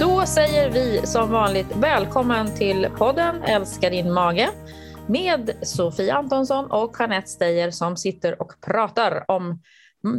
Då 0.00 0.26
säger 0.26 0.70
vi 0.70 1.06
som 1.06 1.30
vanligt 1.30 1.76
välkommen 1.76 2.54
till 2.54 2.88
podden 2.98 3.42
Älska 3.42 3.90
din 3.90 4.12
mage 4.12 4.48
med 5.08 5.56
Sofie 5.62 6.14
Antonsson 6.14 6.70
och 6.70 6.96
Jeanette 6.98 7.28
Steyer 7.28 7.70
som 7.70 7.96
sitter 7.96 8.42
och 8.42 8.52
pratar 8.66 9.30
om 9.30 9.62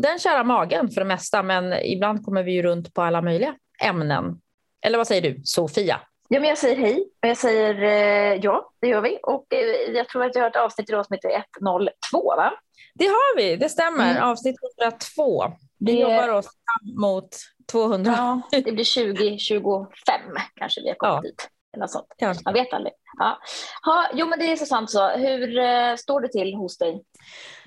den 0.02 0.20
kära 0.20 0.44
magen 0.44 0.90
för 0.90 1.02
det 1.02 1.08
mesta, 1.08 1.44
men 1.44 1.74
ibland 1.74 2.26
kommer 2.26 2.44
vi 2.44 2.52
ju 2.52 2.62
runt 2.62 2.94
på 2.94 3.02
alla 3.02 3.22
möjliga 3.22 3.56
ämnen. 3.84 4.42
Eller 4.86 4.98
vad 4.98 5.08
säger 5.08 5.22
du, 5.22 5.42
Sofia? 5.44 6.02
Ja, 6.30 6.40
men 6.40 6.50
jag 6.50 6.58
säger 6.58 6.76
hej 6.76 7.10
och 7.22 7.30
jag 7.30 7.38
säger 7.38 7.84
eh, 7.84 8.40
ja, 8.44 8.72
det 8.82 8.88
gör 8.88 9.02
vi. 9.02 9.20
Och 9.24 9.54
eh, 9.54 9.96
jag 9.96 10.10
tror 10.10 10.26
att 10.26 10.36
jag 10.36 10.42
har 10.42 10.50
ett 10.50 10.56
avsnitt 10.56 10.90
idag 10.90 11.06
som 11.06 11.14
heter 11.14 11.44
102, 11.62 12.36
va? 12.36 12.54
Det 12.94 13.06
har 13.06 13.38
vi, 13.38 13.56
det 13.56 13.70
stämmer. 13.70 14.12
Mm. 14.12 14.24
Avsnitt 14.24 14.56
102. 14.82 15.52
Vi 15.80 15.92
det... 15.92 16.00
jobbar 16.00 16.30
oss 16.30 16.46
fram 16.46 17.02
mot 17.02 17.30
200. 17.72 18.14
Ja, 18.18 18.42
det 18.52 18.72
blir 18.72 19.14
2025 19.16 20.22
kanske 20.56 20.82
vi 20.82 20.88
har 20.88 20.96
kommit 20.96 21.16
ja. 21.16 21.22
dit. 21.22 21.50
Eller 21.76 21.88
sånt. 21.88 22.08
Kanske. 22.18 22.44
Man 22.46 22.54
vet 22.54 22.74
aldrig. 22.74 22.94
Ja. 23.18 23.40
Ha, 23.86 24.10
jo, 24.14 24.26
men 24.26 24.40
det 24.40 24.52
är 24.52 24.56
så 24.56 24.66
sant 24.66 24.92
så. 24.92 25.10
Hur 25.10 25.58
eh, 25.58 25.96
står 25.96 26.22
det 26.22 26.28
till 26.28 26.54
hos 26.54 26.78
dig? 26.78 27.04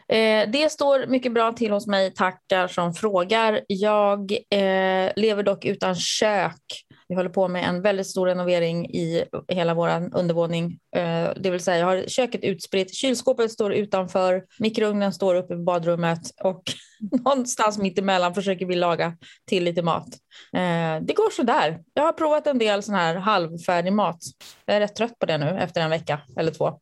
Eh, 0.09 0.51
det 0.51 0.73
står 0.73 1.07
mycket 1.07 1.33
bra 1.33 1.53
till 1.53 1.73
hos 1.73 1.87
mig, 1.87 2.15
tackar 2.15 2.69
som 2.69 2.95
frågar. 2.95 3.61
Jag 3.67 4.33
eh, 4.33 5.13
lever 5.17 5.43
dock 5.43 5.65
utan 5.65 5.95
kök 5.95 6.85
vi 7.11 7.17
håller 7.17 7.31
på 7.31 7.49
med 7.49 7.65
en 7.65 7.83
väldigt 7.83 8.07
stor 8.07 8.27
renovering 8.27 8.87
i 8.87 9.25
hela 9.49 9.75
vår 9.75 10.11
undervåning. 10.13 10.79
Eh, 10.97 11.31
det 11.37 11.51
vill 11.51 11.61
säga, 11.61 11.79
jag 11.79 11.87
har 11.87 12.09
köket 12.09 12.45
utspritt, 12.45 12.95
kylskåpet 12.95 13.53
står 13.53 13.73
utanför, 13.73 14.45
mikrougnen 14.59 15.13
står 15.13 15.35
uppe 15.35 15.55
i 15.55 15.57
badrummet 15.57 16.21
och 16.43 16.63
någonstans 17.25 17.79
mitt 17.79 17.99
emellan 17.99 18.35
försöker 18.35 18.67
vi 18.67 18.75
laga 18.75 19.17
till 19.47 19.65
lite 19.65 19.83
mat. 19.83 20.07
Eh, 20.53 21.03
det 21.03 21.15
går 21.15 21.31
sådär. 21.31 21.79
Jag 21.95 22.03
har 22.03 22.13
provat 22.13 22.47
en 22.47 22.59
del 22.59 22.83
sån 22.83 22.95
här 22.95 23.15
halvfärdig 23.15 23.93
mat. 23.93 24.19
Jag 24.67 24.77
är 24.77 24.81
rätt 24.81 24.97
trött 24.97 25.19
på 25.19 25.27
det 25.27 25.39
nu 25.39 25.47
efter 25.47 25.81
en 25.81 25.91
vecka 25.91 26.21
eller 26.37 26.53
två. 26.53 26.73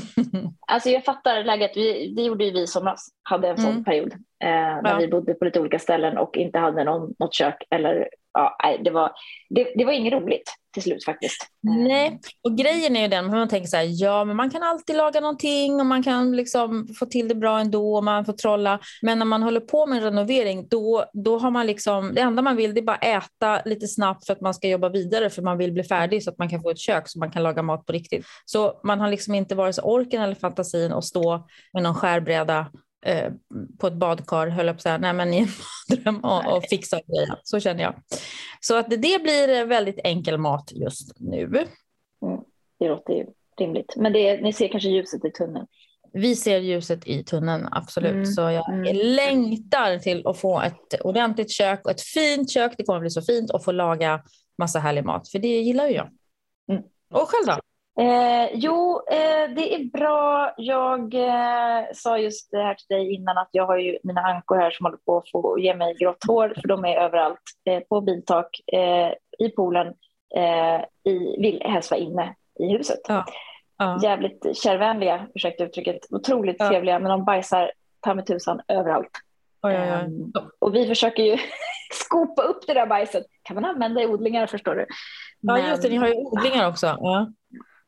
alltså 0.66 0.88
jag 0.88 1.04
fattar 1.04 1.44
läget. 1.44 1.76
Vi, 1.76 2.14
det 2.16 2.22
gjorde 2.22 2.44
ju 2.44 2.52
vi 2.52 2.66
som 2.66 2.94
hade 3.22 3.48
en 3.48 3.56
sån 3.56 3.70
mm. 3.70 3.84
period 3.84 4.12
eh, 4.12 4.48
när 4.82 4.90
ja. 4.90 4.96
vi 5.00 5.08
bodde 5.08 5.34
på 5.34 5.44
lite 5.44 5.60
olika 5.60 5.78
ställen 5.78 6.18
och 6.18 6.36
inte 6.36 6.58
hade 6.58 6.84
någon, 6.84 7.14
något 7.18 7.34
kök 7.34 7.62
eller 7.70 8.08
ja, 8.36 8.78
det, 8.84 8.90
var, 8.90 9.12
det, 9.50 9.72
det 9.76 9.84
var 9.84 9.92
inget 9.92 10.12
roligt 10.12 10.52
till 10.76 10.82
slut 10.82 11.04
faktiskt. 11.04 11.46
Nej, 11.62 12.20
och 12.42 12.56
grejen 12.56 12.96
är 12.96 13.02
ju 13.02 13.08
den, 13.08 13.26
man 13.26 13.48
tänker 13.48 13.68
så 13.68 13.76
här, 13.76 14.02
ja 14.02 14.24
men 14.24 14.36
man 14.36 14.50
kan 14.50 14.62
alltid 14.62 14.96
laga 14.96 15.20
någonting 15.20 15.80
och 15.80 15.86
man 15.86 16.02
kan 16.02 16.36
liksom 16.36 16.88
få 16.98 17.06
till 17.06 17.28
det 17.28 17.34
bra 17.34 17.58
ändå 17.60 17.96
och 17.96 18.04
man 18.04 18.24
får 18.24 18.32
trolla. 18.32 18.80
Men 19.02 19.18
när 19.18 19.26
man 19.26 19.42
håller 19.42 19.60
på 19.60 19.86
med 19.86 19.98
en 19.98 20.04
renovering, 20.04 20.68
då, 20.68 21.04
då 21.12 21.38
har 21.38 21.50
man 21.50 21.66
liksom, 21.66 22.14
det 22.14 22.20
enda 22.20 22.42
man 22.42 22.56
vill 22.56 22.74
det 22.74 22.80
är 22.80 22.82
bara 22.82 22.96
äta 22.96 23.62
lite 23.64 23.88
snabbt 23.88 24.26
för 24.26 24.32
att 24.32 24.40
man 24.40 24.54
ska 24.54 24.68
jobba 24.68 24.88
vidare 24.88 25.30
för 25.30 25.42
man 25.42 25.58
vill 25.58 25.72
bli 25.72 25.84
färdig 25.84 26.24
så 26.24 26.30
att 26.30 26.38
man 26.38 26.48
kan 26.48 26.62
få 26.62 26.70
ett 26.70 26.78
kök 26.78 27.08
så 27.08 27.18
man 27.18 27.30
kan 27.30 27.42
laga 27.42 27.62
mat 27.62 27.86
på 27.86 27.92
riktigt. 27.92 28.26
Så 28.44 28.80
man 28.84 29.00
har 29.00 29.10
liksom 29.10 29.34
inte 29.34 29.54
vare 29.54 29.72
sig 29.72 29.84
orken 29.84 30.22
eller 30.22 30.34
fantasin 30.34 30.92
att 30.92 31.04
stå 31.04 31.46
med 31.72 31.82
någon 31.82 31.94
skärbräda 31.94 32.66
Eh, 33.06 33.32
på 33.78 33.86
ett 33.86 33.94
badkar, 33.94 34.46
höll 34.46 34.68
upp 34.68 34.80
så 34.80 34.88
här, 34.88 34.98
nej 34.98 35.12
men 35.12 35.34
i 35.34 35.38
en 35.38 35.48
badrum 35.88 36.24
och, 36.24 36.56
och 36.56 36.64
fixa 36.70 37.00
grejer. 37.06 37.40
Så 37.42 37.60
känner 37.60 37.82
jag. 37.82 37.94
Så 38.60 38.76
att 38.76 38.90
det, 38.90 39.22
blir 39.22 39.64
väldigt 39.64 40.00
enkel 40.04 40.38
mat 40.38 40.72
just 40.74 41.20
nu. 41.20 41.44
Mm, 41.44 42.40
det 42.78 42.88
låter 42.88 43.12
ju 43.12 43.26
rimligt. 43.58 43.96
Men 43.96 44.12
det, 44.12 44.40
ni 44.40 44.52
ser 44.52 44.68
kanske 44.68 44.88
ljuset 44.88 45.24
i 45.24 45.30
tunneln? 45.30 45.66
Vi 46.12 46.36
ser 46.36 46.58
ljuset 46.58 47.06
i 47.06 47.24
tunneln, 47.24 47.68
absolut. 47.70 48.12
Mm. 48.12 48.26
Så 48.26 48.40
jag 48.40 48.68
mm. 48.68 48.96
längtar 48.96 49.98
till 49.98 50.26
att 50.26 50.38
få 50.38 50.60
ett 50.60 51.00
ordentligt 51.00 51.50
kök 51.50 51.84
och 51.84 51.90
ett 51.90 52.02
fint 52.02 52.50
kök. 52.50 52.74
Det 52.78 52.84
kommer 52.84 53.00
bli 53.00 53.10
så 53.10 53.22
fint 53.22 53.50
att 53.50 53.64
få 53.64 53.72
laga 53.72 54.22
massa 54.58 54.78
härlig 54.78 55.04
mat, 55.04 55.28
för 55.28 55.38
det 55.38 55.60
gillar 55.60 55.86
ju 55.86 55.94
jag. 55.94 56.10
Mm. 56.70 56.82
Och 57.10 57.28
själv 57.28 57.46
då? 57.46 57.60
Eh, 58.00 58.50
jo, 58.52 59.02
eh, 59.10 59.54
det 59.56 59.74
är 59.74 59.90
bra. 59.90 60.54
Jag 60.56 61.14
eh, 61.14 61.84
sa 61.94 62.18
just 62.18 62.50
det 62.50 62.62
här 62.62 62.74
till 62.74 62.96
dig 62.96 63.14
innan 63.14 63.38
att 63.38 63.48
jag 63.52 63.66
har 63.66 63.78
ju 63.78 63.98
mina 64.02 64.20
ankor 64.20 64.56
här 64.56 64.70
som 64.70 64.86
håller 64.86 64.98
på 64.98 65.16
att 65.16 65.30
få 65.30 65.58
ge 65.58 65.74
mig 65.74 65.94
grått 65.94 66.24
hår 66.26 66.52
för 66.60 66.68
de 66.68 66.84
är 66.84 66.96
överallt. 66.96 67.40
Eh, 67.64 67.80
på 67.80 68.00
biltak, 68.00 68.60
eh, 68.72 69.12
i 69.38 69.48
poolen, 69.56 69.86
eh, 70.36 71.12
i, 71.12 71.36
vill 71.38 71.62
helst 71.64 71.90
vara 71.90 72.00
inne 72.00 72.34
i 72.58 72.76
huset. 72.76 73.00
Ja. 73.08 73.24
Ja. 73.78 74.00
Jävligt 74.02 74.56
kärvänliga, 74.56 75.26
ursäkta 75.34 75.64
uttrycket. 75.64 75.98
Otroligt 76.10 76.56
ja. 76.58 76.68
trevliga 76.68 76.98
men 76.98 77.10
de 77.10 77.24
bajsar 77.24 77.72
ta 78.00 78.14
med 78.14 78.26
tusan 78.26 78.60
överallt. 78.68 79.10
Oj, 79.62 79.76
oj, 79.76 79.92
oj. 79.92 80.04
Um, 80.04 80.32
och 80.58 80.74
vi 80.74 80.86
försöker 80.86 81.22
ju 81.22 81.38
skopa 81.92 82.42
upp 82.42 82.66
det 82.66 82.74
där 82.74 82.86
bajset. 82.86 83.26
kan 83.42 83.54
man 83.54 83.64
använda 83.64 84.02
i 84.02 84.06
odlingar 84.06 84.46
förstår 84.46 84.74
du. 84.74 84.86
Men... 85.40 85.60
Ja 85.60 85.68
just 85.68 85.82
det, 85.82 85.88
ni 85.88 85.96
har 85.96 86.06
ju 86.06 86.14
odlingar 86.14 86.68
också. 86.68 86.86
Ja. 86.86 87.32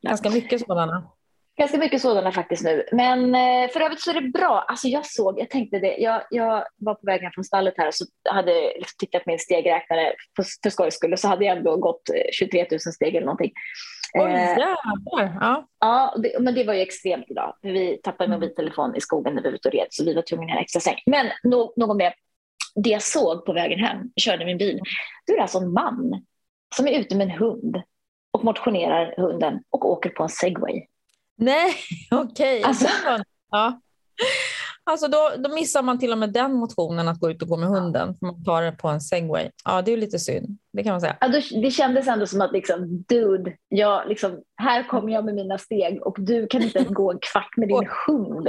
Ganska 0.02 0.30
mycket 0.30 0.60
sådana. 0.60 1.10
Ganska 1.58 1.78
mycket 1.78 2.02
sådana 2.02 2.32
faktiskt 2.32 2.64
nu. 2.64 2.84
Men 2.92 3.34
eh, 3.34 3.70
för 3.70 3.80
övrigt 3.80 4.00
så 4.00 4.10
är 4.10 4.20
det 4.20 4.28
bra. 4.28 4.64
Alltså 4.68 4.88
jag 4.88 5.06
såg, 5.06 5.40
jag 5.40 5.50
tänkte 5.50 5.78
det, 5.78 5.96
jag, 5.96 6.22
jag 6.30 6.64
var 6.76 6.94
på 6.94 7.06
vägen 7.06 7.30
från 7.34 7.44
stallet 7.44 7.74
här 7.76 7.86
och 7.86 7.94
så 7.94 8.04
hade 8.30 8.52
liksom 8.52 8.96
tittat 8.98 9.26
min 9.26 9.38
stegräknare 9.38 10.14
för, 10.36 10.44
för 10.62 10.70
skojs 10.70 10.94
skull 10.94 11.12
och 11.12 11.18
så 11.18 11.28
hade 11.28 11.44
jag 11.44 11.56
ändå 11.56 11.76
gått 11.76 12.02
23 12.32 12.60
eh, 12.60 12.66
000 12.70 12.80
steg 12.80 13.14
eller 13.14 13.26
någonting. 13.26 13.52
Oj, 14.14 14.22
eh, 14.22 14.34
jävlar. 14.34 14.76
Ja, 15.40 15.68
ja 15.80 16.14
det, 16.22 16.40
men 16.40 16.54
det 16.54 16.64
var 16.64 16.74
ju 16.74 16.80
extremt 16.80 17.26
idag. 17.28 17.56
Vi 17.62 18.00
tappade 18.02 18.24
mm. 18.24 18.36
mobiltelefon 18.36 18.96
i 18.96 19.00
skogen 19.00 19.34
när 19.34 19.42
vi 19.42 19.48
var 19.48 19.54
ute 19.54 19.68
och 19.68 19.74
red 19.74 19.86
så 19.90 20.04
vi 20.04 20.14
var 20.14 20.22
tvungna 20.22 20.46
att 20.46 20.52
ha 20.52 20.60
extra 20.60 20.80
säng. 20.80 20.96
Men 21.06 21.26
no, 21.42 21.72
nog 21.76 21.90
om 21.90 21.98
det. 21.98 22.14
Det 22.74 22.90
jag 22.90 23.02
såg 23.02 23.44
på 23.44 23.52
vägen 23.52 23.78
hem, 23.78 23.98
körde 24.16 24.44
min 24.44 24.58
bil, 24.58 24.80
då 25.26 25.32
är 25.32 25.36
det 25.36 25.42
alltså 25.42 25.58
en 25.58 25.72
man 25.72 26.26
som 26.76 26.88
är 26.88 26.98
ute 26.98 27.16
med 27.16 27.24
en 27.24 27.38
hund 27.38 27.82
och 28.32 28.44
motionerar 28.44 29.14
hunden 29.16 29.62
och 29.70 29.90
åker 29.90 30.10
på 30.10 30.22
en 30.22 30.28
segway. 30.28 30.86
Nej, 31.36 31.74
okej. 32.10 32.58
Okay. 32.58 32.62
Alltså, 32.62 32.88
ja. 33.50 33.80
Alltså 34.84 35.08
då, 35.08 35.30
då 35.38 35.54
missar 35.54 35.82
man 35.82 35.98
till 35.98 36.12
och 36.12 36.18
med 36.18 36.32
den 36.32 36.52
motionen 36.52 37.08
att 37.08 37.20
gå 37.20 37.30
ut 37.30 37.42
och 37.42 37.48
gå 37.48 37.56
med 37.56 37.68
hunden. 37.68 38.16
Man 38.20 38.44
tar 38.44 38.62
det 38.62 38.72
på 38.72 38.88
en 38.88 39.00
segway. 39.00 39.50
Ja, 39.64 39.82
det 39.82 39.92
är 39.92 39.96
lite 39.96 40.18
synd. 40.18 40.58
Det 40.78 40.84
kan 40.84 40.92
man 40.92 41.00
säga. 41.00 41.16
Ja, 41.20 41.28
det 41.62 41.70
kändes 41.70 42.08
ändå 42.08 42.26
som 42.26 42.40
att 42.40 42.52
liksom, 42.52 43.04
dude, 43.08 43.52
jag, 43.68 44.08
liksom, 44.08 44.42
här 44.56 44.82
kommer 44.82 45.12
jag 45.12 45.24
med 45.24 45.34
mina 45.34 45.58
steg 45.58 46.06
och 46.06 46.16
du 46.18 46.46
kan 46.46 46.62
inte 46.62 46.78
ens 46.78 46.90
gå 46.90 47.12
en 47.12 47.18
kvart 47.32 47.56
med 47.56 47.68
din 47.68 47.88
hund. 48.06 48.48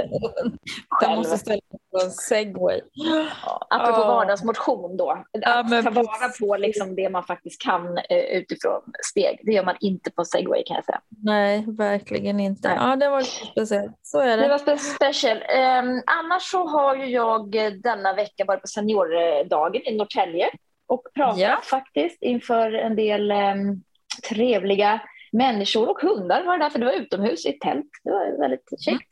Jag 1.00 1.16
måste 1.16 1.38
ställa 1.38 1.60
på 1.92 1.98
en 2.04 2.10
segway. 2.10 2.80
Ja, 2.92 3.66
apropå 3.70 4.00
oh. 4.00 4.06
vardagsmotion 4.06 4.96
då. 4.96 5.24
Ja, 5.32 5.66
men... 5.70 5.84
Ta 5.84 5.90
vara 5.90 6.28
på 6.40 6.56
liksom 6.56 6.94
det 6.94 7.10
man 7.10 7.24
faktiskt 7.24 7.62
kan 7.62 7.88
uh, 7.88 8.16
utifrån 8.32 8.82
steg. 9.06 9.40
Det 9.42 9.52
gör 9.52 9.64
man 9.64 9.76
inte 9.80 10.10
på 10.10 10.24
segway 10.24 10.62
kan 10.66 10.74
jag 10.74 10.84
säga. 10.84 11.00
Nej, 11.08 11.64
verkligen 11.68 12.40
inte. 12.40 12.68
Nej. 12.68 12.76
Ja, 12.80 12.96
det 12.96 13.08
var 13.08 13.22
speciellt. 13.22 13.98
Så 14.02 14.20
är 14.20 14.36
det. 14.36 14.42
Det 14.42 14.48
var 14.48 14.76
special. 14.76 15.36
Um, 15.36 16.02
annars 16.06 16.42
så 16.42 16.66
har 16.66 16.96
ju 16.96 17.06
jag 17.06 17.50
denna 17.82 18.14
vecka 18.14 18.44
varit 18.44 18.60
på 18.60 18.68
seniordagen 18.68 19.82
i 19.84 19.96
Norrtälje 19.96 20.50
och 20.90 21.02
pratat 21.14 21.38
ja. 21.38 21.60
faktiskt 21.64 22.22
inför 22.22 22.72
en 22.72 22.96
del 22.96 23.32
um, 23.32 23.82
trevliga 24.28 25.00
människor 25.32 25.90
och 25.90 26.00
hundar 26.00 26.44
var 26.44 26.58
det 26.58 26.64
där, 26.64 26.70
för 26.70 26.78
det 26.78 26.84
var 26.84 26.92
utomhus 26.92 27.46
i 27.46 27.52
tält. 27.52 27.86
Det 28.04 28.10
var 28.10 28.40
väldigt 28.40 28.82
käckt 28.84 29.08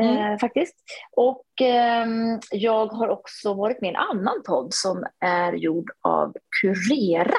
mm. 0.00 0.16
eh, 0.16 0.38
faktiskt. 0.38 0.74
Och 1.16 1.62
eh, 1.62 2.06
jag 2.50 2.86
har 2.86 3.08
också 3.08 3.54
varit 3.54 3.80
med 3.80 3.88
i 3.88 3.94
en 3.94 3.96
annan 3.96 4.42
podd 4.46 4.74
som 4.74 5.04
är 5.24 5.52
gjord 5.52 5.90
av 6.00 6.34
Curera. 6.60 7.38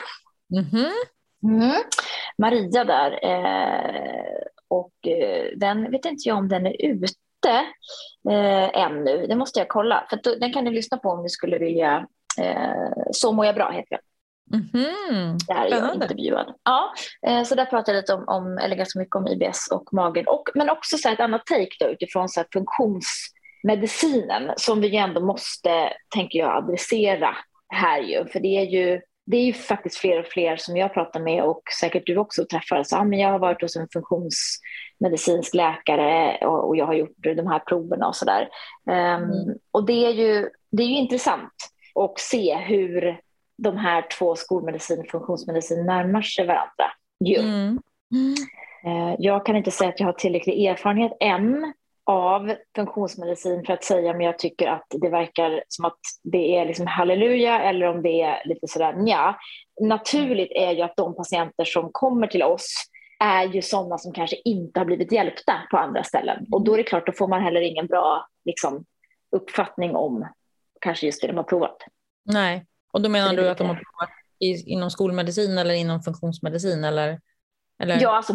Mm. 0.53 0.91
Mm. 1.43 1.81
Maria 2.37 2.83
där. 2.83 3.19
Eh, 3.23 4.43
och 4.67 5.07
eh, 5.07 5.45
den 5.57 5.91
vet 5.91 6.05
inte 6.05 6.29
jag 6.29 6.37
om 6.37 6.49
den 6.49 6.65
är 6.65 6.85
ute 6.85 7.65
eh, 8.29 8.83
ännu. 8.83 9.27
Det 9.27 9.35
måste 9.35 9.59
jag 9.59 9.69
kolla. 9.69 10.07
För 10.09 10.39
den 10.39 10.53
kan 10.53 10.63
ni 10.63 10.71
lyssna 10.71 10.97
på 10.97 11.09
om 11.09 11.23
ni 11.23 11.29
skulle 11.29 11.57
vilja 11.57 12.07
Eh, 12.20 12.20
så 13.11 13.31
mår 13.31 13.45
jag 13.45 13.55
bra 13.55 13.71
heter 13.71 13.89
den. 13.89 13.99
Mm-hmm. 14.53 15.37
Där 15.47 15.65
är 15.65 15.69
jag 15.69 15.95
intervjuad. 15.95 16.53
Ja, 16.63 16.93
eh, 17.27 17.43
så 17.43 17.55
där 17.55 17.65
pratar 17.65 17.93
jag 17.93 18.01
lite 18.01 18.13
om, 18.13 18.23
om, 18.27 18.57
eller 18.57 18.75
ganska 18.75 18.99
mycket 18.99 19.15
om 19.15 19.27
IBS 19.27 19.67
och 19.71 19.93
magen. 19.93 20.27
Och, 20.27 20.49
men 20.55 20.69
också 20.69 20.97
så 20.97 21.09
ett 21.09 21.19
annat 21.19 21.45
take 21.45 21.75
då, 21.79 21.87
utifrån 21.87 22.29
så 22.29 22.43
funktionsmedicinen 22.53 24.53
som 24.57 24.81
vi 24.81 24.97
ändå 24.97 25.21
måste, 25.21 25.93
tänker 26.15 26.39
jag, 26.39 26.63
adressera 26.63 27.35
här 27.73 28.01
ju. 28.01 28.25
För 28.25 28.39
det 28.39 28.57
är 28.57 28.65
ju, 28.65 29.01
det 29.25 29.37
är 29.37 29.45
ju 29.45 29.53
faktiskt 29.53 29.97
fler 29.97 30.19
och 30.19 30.25
fler 30.25 30.57
som 30.57 30.77
jag 30.77 30.93
pratar 30.93 31.19
med 31.19 31.43
och 31.43 31.61
säkert 31.79 32.05
du 32.05 32.17
också 32.17 32.45
träffar. 32.45 32.83
Så, 32.83 32.95
ja, 32.95 33.03
men 33.03 33.19
jag 33.19 33.29
har 33.29 33.39
varit 33.39 33.61
hos 33.61 33.75
en 33.75 33.87
funktionsmedicinsk 33.93 35.53
läkare 35.53 36.37
och, 36.45 36.67
och 36.67 36.77
jag 36.77 36.85
har 36.85 36.93
gjort 36.93 37.15
de 37.17 37.47
här 37.47 37.59
proverna 37.59 38.07
och 38.07 38.15
sådär. 38.15 38.49
Um, 38.89 38.95
mm. 38.95 39.57
Och 39.71 39.85
det 39.85 40.05
är, 40.05 40.11
ju, 40.11 40.49
det 40.71 40.83
är 40.83 40.87
ju 40.87 40.95
intressant 40.95 41.53
och 41.93 42.19
se 42.19 42.55
hur 42.55 43.19
de 43.57 43.77
här 43.77 44.05
två 44.19 44.35
skolmedicin 44.35 44.99
och 44.99 45.07
funktionsmedicin 45.07 45.85
närmar 45.85 46.21
sig 46.21 46.45
varandra. 46.45 46.91
Mm. 47.25 47.79
Mm. 48.13 49.15
Jag 49.19 49.45
kan 49.45 49.55
inte 49.55 49.71
säga 49.71 49.89
att 49.89 49.99
jag 49.99 50.07
har 50.07 50.13
tillräcklig 50.13 50.65
erfarenhet 50.65 51.11
än 51.19 51.73
av 52.03 52.55
funktionsmedicin 52.75 53.65
för 53.65 53.73
att 53.73 53.83
säga 53.83 54.11
om 54.11 54.21
jag 54.21 54.39
tycker 54.39 54.67
att 54.67 54.85
det 55.01 55.09
verkar 55.09 55.63
som 55.67 55.85
att 55.85 55.99
det 56.23 56.57
är 56.57 56.65
liksom 56.65 56.87
halleluja 56.87 57.61
eller 57.61 57.85
om 57.85 58.01
det 58.01 58.21
är 58.21 58.41
lite 58.45 58.67
sådär 58.67 58.93
nja. 58.93 59.35
Naturligt 59.81 60.51
är 60.51 60.71
ju 60.71 60.81
att 60.81 60.95
de 60.95 61.15
patienter 61.15 61.65
som 61.65 61.89
kommer 61.91 62.27
till 62.27 62.43
oss 62.43 62.75
är 63.23 63.43
ju 63.43 63.61
sådana 63.61 63.97
som 63.97 64.13
kanske 64.13 64.35
inte 64.45 64.79
har 64.79 64.85
blivit 64.85 65.11
hjälpta 65.11 65.53
på 65.71 65.77
andra 65.77 66.03
ställen. 66.03 66.45
Och 66.51 66.63
då 66.63 66.73
är 66.73 66.77
det 66.77 66.83
klart, 66.83 67.05
då 67.05 67.11
får 67.11 67.27
man 67.27 67.41
heller 67.41 67.61
ingen 67.61 67.87
bra 67.87 68.27
liksom, 68.45 68.85
uppfattning 69.35 69.95
om 69.95 70.27
kanske 70.81 71.05
just 71.05 71.21
det 71.21 71.27
de 71.27 71.37
har 71.37 71.43
provat. 71.43 71.77
Nej, 72.25 72.65
och 72.93 73.01
då 73.01 73.09
menar 73.09 73.33
du 73.33 73.49
att 73.49 73.57
de 73.57 73.67
har 73.67 73.75
provat 73.75 74.09
inom 74.65 74.91
skolmedicin 74.91 75.57
eller 75.57 75.73
inom 75.73 76.01
funktionsmedicin? 76.01 76.83
Eller? 76.83 77.19
Eller? 77.81 78.01
Ja, 78.01 78.15
alltså 78.15 78.33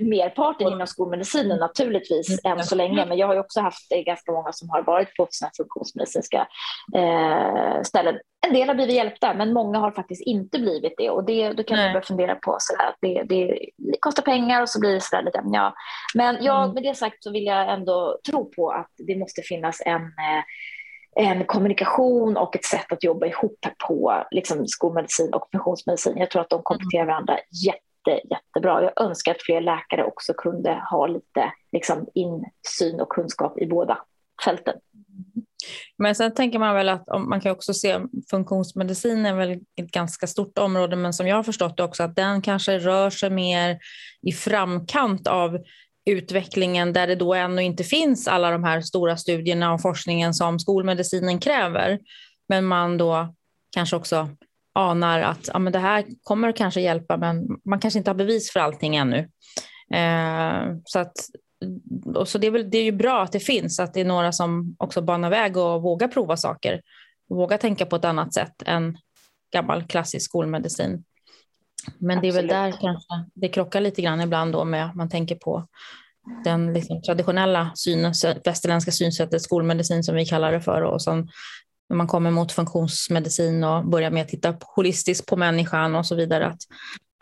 merparten 0.00 0.72
inom 0.72 0.86
skolmedicinen 0.86 1.58
naturligtvis 1.58 2.44
mm. 2.44 2.58
än 2.58 2.64
så 2.64 2.74
länge. 2.74 3.06
Men 3.06 3.18
jag 3.18 3.26
har 3.26 3.36
också 3.38 3.60
haft 3.60 3.88
ganska 4.06 4.32
många 4.32 4.52
som 4.52 4.70
har 4.70 4.82
varit 4.82 5.16
på 5.16 5.26
såna 5.30 5.50
funktionsmedicinska 5.56 6.48
eh, 6.94 7.82
ställen. 7.82 8.18
En 8.46 8.54
del 8.54 8.68
har 8.68 8.74
blivit 8.74 8.94
hjälpta, 8.94 9.34
men 9.34 9.52
många 9.52 9.78
har 9.78 9.90
faktiskt 9.90 10.22
inte 10.22 10.58
blivit 10.58 10.94
det. 10.96 11.10
Och 11.10 11.24
det, 11.24 11.52
då 11.52 11.62
kan 11.62 11.76
Nej. 11.76 11.86
man 11.86 11.92
börja 11.92 12.06
fundera 12.06 12.34
på 12.34 12.56
sådär, 12.60 12.88
att 12.88 12.96
det, 13.00 13.22
det, 13.22 13.58
kostar 14.00 14.22
pengar 14.22 14.62
och 14.62 14.68
så 14.68 14.80
blir 14.80 14.94
det 14.94 15.00
sådär 15.00 15.22
lite, 15.22 15.42
ja. 15.52 15.74
Men 16.14 16.44
jag, 16.44 16.62
mm. 16.62 16.74
med 16.74 16.82
det 16.82 16.94
sagt 16.94 17.24
så 17.24 17.32
vill 17.32 17.44
jag 17.44 17.72
ändå 17.72 18.18
tro 18.30 18.50
på 18.50 18.70
att 18.70 18.90
det 18.96 19.16
måste 19.16 19.42
finnas 19.42 19.82
en 19.86 20.02
eh, 20.02 20.42
en 21.16 21.44
kommunikation 21.44 22.36
och 22.36 22.56
ett 22.56 22.64
sätt 22.64 22.92
att 22.92 23.04
jobba 23.04 23.26
ihop 23.26 23.58
på 23.88 24.24
liksom, 24.30 24.66
skolmedicin 24.66 25.34
och 25.34 25.48
funktionsmedicin. 25.52 26.16
Jag 26.16 26.30
tror 26.30 26.42
att 26.42 26.50
de 26.50 26.62
kompletterar 26.62 27.06
varandra 27.06 27.38
jätte 27.66 27.80
jätte, 28.04 28.28
jättebra. 28.30 28.82
Jag 28.82 29.06
önskar 29.06 29.32
att 29.32 29.42
fler 29.42 29.60
läkare 29.60 30.04
också 30.04 30.34
kunde 30.34 30.82
ha 30.90 31.06
lite 31.06 31.52
liksom, 31.72 32.06
insyn 32.14 33.00
och 33.00 33.08
kunskap 33.08 33.58
i 33.58 33.66
båda 33.66 33.98
fälten. 34.44 34.74
Men 35.98 36.14
sen 36.14 36.34
tänker 36.34 36.58
man 36.58 36.74
väl 36.74 36.88
att 36.88 37.06
man 37.28 37.40
kan 37.40 37.52
också 37.52 37.74
se 37.74 38.00
funktionsmedicin 38.30 39.26
är 39.26 39.34
väl 39.34 39.50
ett 39.50 39.90
ganska 39.90 40.26
stort 40.26 40.58
område, 40.58 40.96
men 40.96 41.12
som 41.12 41.26
jag 41.26 41.36
har 41.36 41.42
förstått 41.42 41.76
det 41.76 41.82
också 41.82 42.02
att 42.02 42.16
den 42.16 42.42
kanske 42.42 42.78
rör 42.78 43.10
sig 43.10 43.30
mer 43.30 43.78
i 44.22 44.32
framkant 44.32 45.26
av 45.26 45.58
utvecklingen 46.06 46.92
där 46.92 47.06
det 47.06 47.14
då 47.14 47.34
ännu 47.34 47.62
inte 47.62 47.84
finns 47.84 48.28
alla 48.28 48.50
de 48.50 48.64
här 48.64 48.80
stora 48.80 49.16
studierna 49.16 49.72
och 49.72 49.82
forskningen 49.82 50.34
som 50.34 50.58
skolmedicinen 50.58 51.38
kräver. 51.38 51.98
Men 52.48 52.64
man 52.64 52.98
då 52.98 53.34
kanske 53.74 53.96
också 53.96 54.28
anar 54.74 55.20
att 55.20 55.48
ja, 55.52 55.58
men 55.58 55.72
det 55.72 55.78
här 55.78 56.04
kommer 56.22 56.52
kanske 56.52 56.80
hjälpa 56.80 57.16
men 57.16 57.46
man 57.64 57.80
kanske 57.80 57.98
inte 57.98 58.10
har 58.10 58.16
bevis 58.16 58.52
för 58.52 58.60
allting 58.60 58.96
ännu. 58.96 59.18
Eh, 59.94 60.76
så 60.84 60.98
att, 60.98 61.12
och 62.14 62.28
så 62.28 62.38
det, 62.38 62.46
är 62.46 62.50
väl, 62.50 62.70
det 62.70 62.78
är 62.78 62.84
ju 62.84 62.92
bra 62.92 63.22
att 63.22 63.32
det 63.32 63.40
finns, 63.40 63.80
att 63.80 63.94
det 63.94 64.00
är 64.00 64.04
några 64.04 64.32
som 64.32 64.76
också 64.78 65.02
banar 65.02 65.30
väg 65.30 65.56
och 65.56 65.82
vågar 65.82 66.08
prova 66.08 66.36
saker. 66.36 66.80
Och 67.28 67.36
vågar 67.36 67.58
tänka 67.58 67.86
på 67.86 67.96
ett 67.96 68.04
annat 68.04 68.34
sätt 68.34 68.62
än 68.66 68.96
gammal 69.52 69.84
klassisk 69.84 70.30
skolmedicin. 70.30 71.04
Men 71.98 72.20
det 72.20 72.28
är 72.28 72.32
väl 72.32 72.46
där 72.46 72.70
kanske 72.70 73.24
det 73.34 73.48
krockar 73.48 73.80
lite 73.80 74.02
grann 74.02 74.20
ibland 74.20 74.52
då 74.52 74.64
med 74.64 74.86
att 74.86 74.94
man 74.94 75.08
tänker 75.08 75.34
på 75.34 75.66
den 76.44 76.72
liksom 76.72 77.02
traditionella 77.02 77.70
synen, 77.74 78.14
västerländska 78.44 78.90
synsättet, 78.90 79.42
skolmedicin 79.42 80.04
som 80.04 80.14
vi 80.14 80.26
kallar 80.26 80.52
det 80.52 80.60
för, 80.60 80.82
och 80.82 81.02
som 81.02 81.28
när 81.88 81.96
man 81.96 82.06
kommer 82.06 82.30
mot 82.30 82.52
funktionsmedicin 82.52 83.64
och 83.64 83.86
börjar 83.86 84.10
med 84.10 84.22
att 84.22 84.28
titta 84.28 84.54
holistiskt 84.76 85.26
på 85.26 85.36
människan 85.36 85.94
och 85.94 86.06
så 86.06 86.14
vidare. 86.14 86.46
Att, 86.46 86.60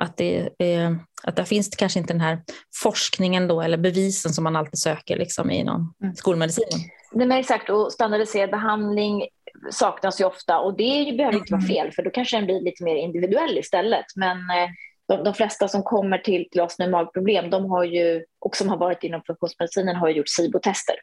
att, 0.03 0.17
det, 0.17 0.49
är, 0.59 0.99
att 1.23 1.37
där 1.37 1.45
finns 1.45 1.71
det 1.71 1.77
kanske 1.77 1.99
inte 1.99 2.13
den 2.13 2.21
här 2.21 2.43
forskningen 2.83 3.49
då, 3.49 3.63
eller 3.63 3.79
bevisen 3.79 4.33
som 4.33 4.45
man 4.45 4.57
alltid 4.57 4.79
söker 4.79 5.17
liksom, 5.17 5.51
inom 5.51 5.95
mm. 6.03 6.15
skolmedicinen. 6.15 6.81
Nej, 7.13 7.27
men 7.27 7.39
exakt, 7.39 7.71
och 7.71 7.93
standardiserad 7.93 8.51
behandling 8.51 9.23
saknas 9.71 10.21
ju 10.21 10.25
ofta 10.25 10.59
och 10.59 10.77
det 10.77 11.15
behöver 11.17 11.39
inte 11.39 11.53
vara 11.53 11.63
mm. 11.63 11.75
fel 11.75 11.93
för 11.93 12.03
då 12.03 12.11
kanske 12.11 12.37
den 12.37 12.47
blir 12.47 12.61
lite 12.61 12.85
mer 12.85 12.97
individuell 12.97 13.59
istället. 13.59 14.07
Men 14.17 14.37
eh, 14.37 14.69
de, 15.09 15.25
de 15.25 15.35
flesta 15.35 15.69
som 15.69 15.83
kommer 15.83 16.19
till, 16.19 16.49
till 16.51 16.61
oss 16.61 16.79
med 16.79 16.91
magproblem 16.91 17.51
de 17.51 17.71
har 17.71 17.85
ju, 17.85 18.25
och 18.39 18.57
som 18.57 18.69
har 18.69 18.77
varit 18.77 19.05
inom 19.05 19.23
funktionsmedicinen 19.27 19.97
har 19.97 20.09
gjort 20.09 20.29
SIBO-tester. 20.29 20.95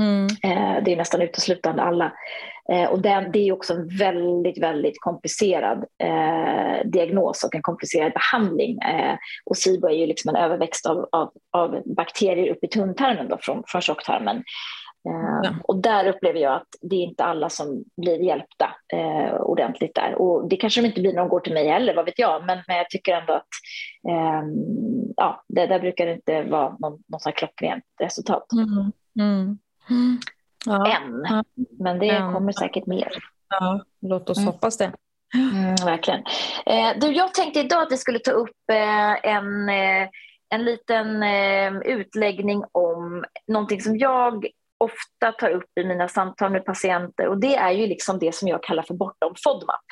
Mm. 0.00 0.26
Eh, 0.26 0.84
det 0.84 0.92
är 0.92 0.96
nästan 0.96 1.22
uteslutande 1.22 1.82
alla. 1.82 2.12
Eh, 2.72 2.84
och 2.84 3.02
den, 3.02 3.32
det 3.32 3.38
är 3.38 3.52
också 3.52 3.72
en 3.74 3.88
väldigt, 3.88 4.58
väldigt 4.58 5.00
komplicerad 5.00 5.84
eh, 6.02 6.86
diagnos 6.90 7.44
och 7.44 7.54
en 7.54 7.62
komplicerad 7.62 8.12
behandling. 8.12 8.78
Eh, 8.78 9.16
och 9.44 9.56
SIBO 9.56 9.88
är 9.88 9.94
ju 9.94 10.06
liksom 10.06 10.28
en 10.28 10.42
överväxt 10.42 10.86
av, 10.86 11.08
av, 11.12 11.32
av 11.50 11.82
bakterier 11.96 12.52
upp 12.52 12.64
i 12.64 12.68
tunntarmen 12.68 13.28
då, 13.28 13.38
från, 13.40 13.62
från 13.66 13.80
tjocktarmen. 13.80 14.42
Eh, 15.06 15.40
ja. 15.42 15.54
Och 15.62 15.76
där 15.76 16.06
upplever 16.06 16.40
jag 16.40 16.54
att 16.54 16.68
det 16.80 16.96
är 16.96 17.02
inte 17.02 17.24
alla 17.24 17.48
som 17.48 17.84
blir 17.96 18.18
hjälpta 18.18 18.70
eh, 18.92 19.34
ordentligt 19.34 19.94
där. 19.94 20.14
Och 20.14 20.48
det 20.48 20.56
kanske 20.56 20.80
de 20.80 20.86
inte 20.86 21.00
blir 21.00 21.12
när 21.12 21.20
de 21.20 21.28
går 21.28 21.40
till 21.40 21.54
mig 21.54 21.68
heller, 21.68 21.94
vad 21.94 22.04
vet 22.04 22.18
jag. 22.18 22.46
Men, 22.46 22.58
men 22.66 22.76
jag 22.76 22.90
tycker 22.90 23.12
ändå 23.12 23.32
att 23.32 23.48
eh, 24.08 24.42
ja, 25.16 25.44
det 25.48 25.66
där 25.66 25.80
brukar 25.80 26.06
inte 26.06 26.42
vara 26.42 26.76
någon, 26.78 27.02
någon 27.06 27.32
klockrent 27.34 27.84
resultat. 28.00 28.46
Mm. 28.52 28.92
Mm. 29.90 30.18
Ja. 30.66 30.96
Än. 30.96 31.44
Men 31.78 31.98
det 31.98 32.06
ja. 32.06 32.32
kommer 32.32 32.52
säkert 32.52 32.86
mer. 32.86 33.08
Ja, 33.48 33.84
låt 34.00 34.30
oss 34.30 34.38
mm. 34.38 34.46
hoppas 34.46 34.76
det. 34.76 34.92
Mm, 35.34 35.74
verkligen. 35.74 36.20
Eh, 36.66 36.98
du, 37.00 37.12
jag 37.12 37.34
tänkte 37.34 37.60
idag 37.60 37.82
att 37.82 37.92
vi 37.92 37.96
skulle 37.96 38.18
ta 38.18 38.30
upp 38.30 38.70
eh, 38.72 39.30
en, 39.34 39.68
eh, 39.68 40.08
en 40.50 40.64
liten 40.64 41.22
eh, 41.22 41.78
utläggning 41.78 42.64
om 42.72 43.24
någonting 43.46 43.80
som 43.80 43.98
jag 43.98 44.46
ofta 44.78 45.32
tar 45.32 45.50
upp 45.50 45.70
i 45.80 45.84
mina 45.84 46.08
samtal 46.08 46.52
med 46.52 46.64
patienter 46.64 47.28
och 47.28 47.40
det 47.40 47.56
är 47.56 47.70
ju 47.70 47.86
liksom 47.86 48.18
det 48.18 48.34
som 48.34 48.48
jag 48.48 48.62
kallar 48.62 48.82
för 48.82 48.94
bortom 48.94 49.34
FODMAP. 49.44 49.84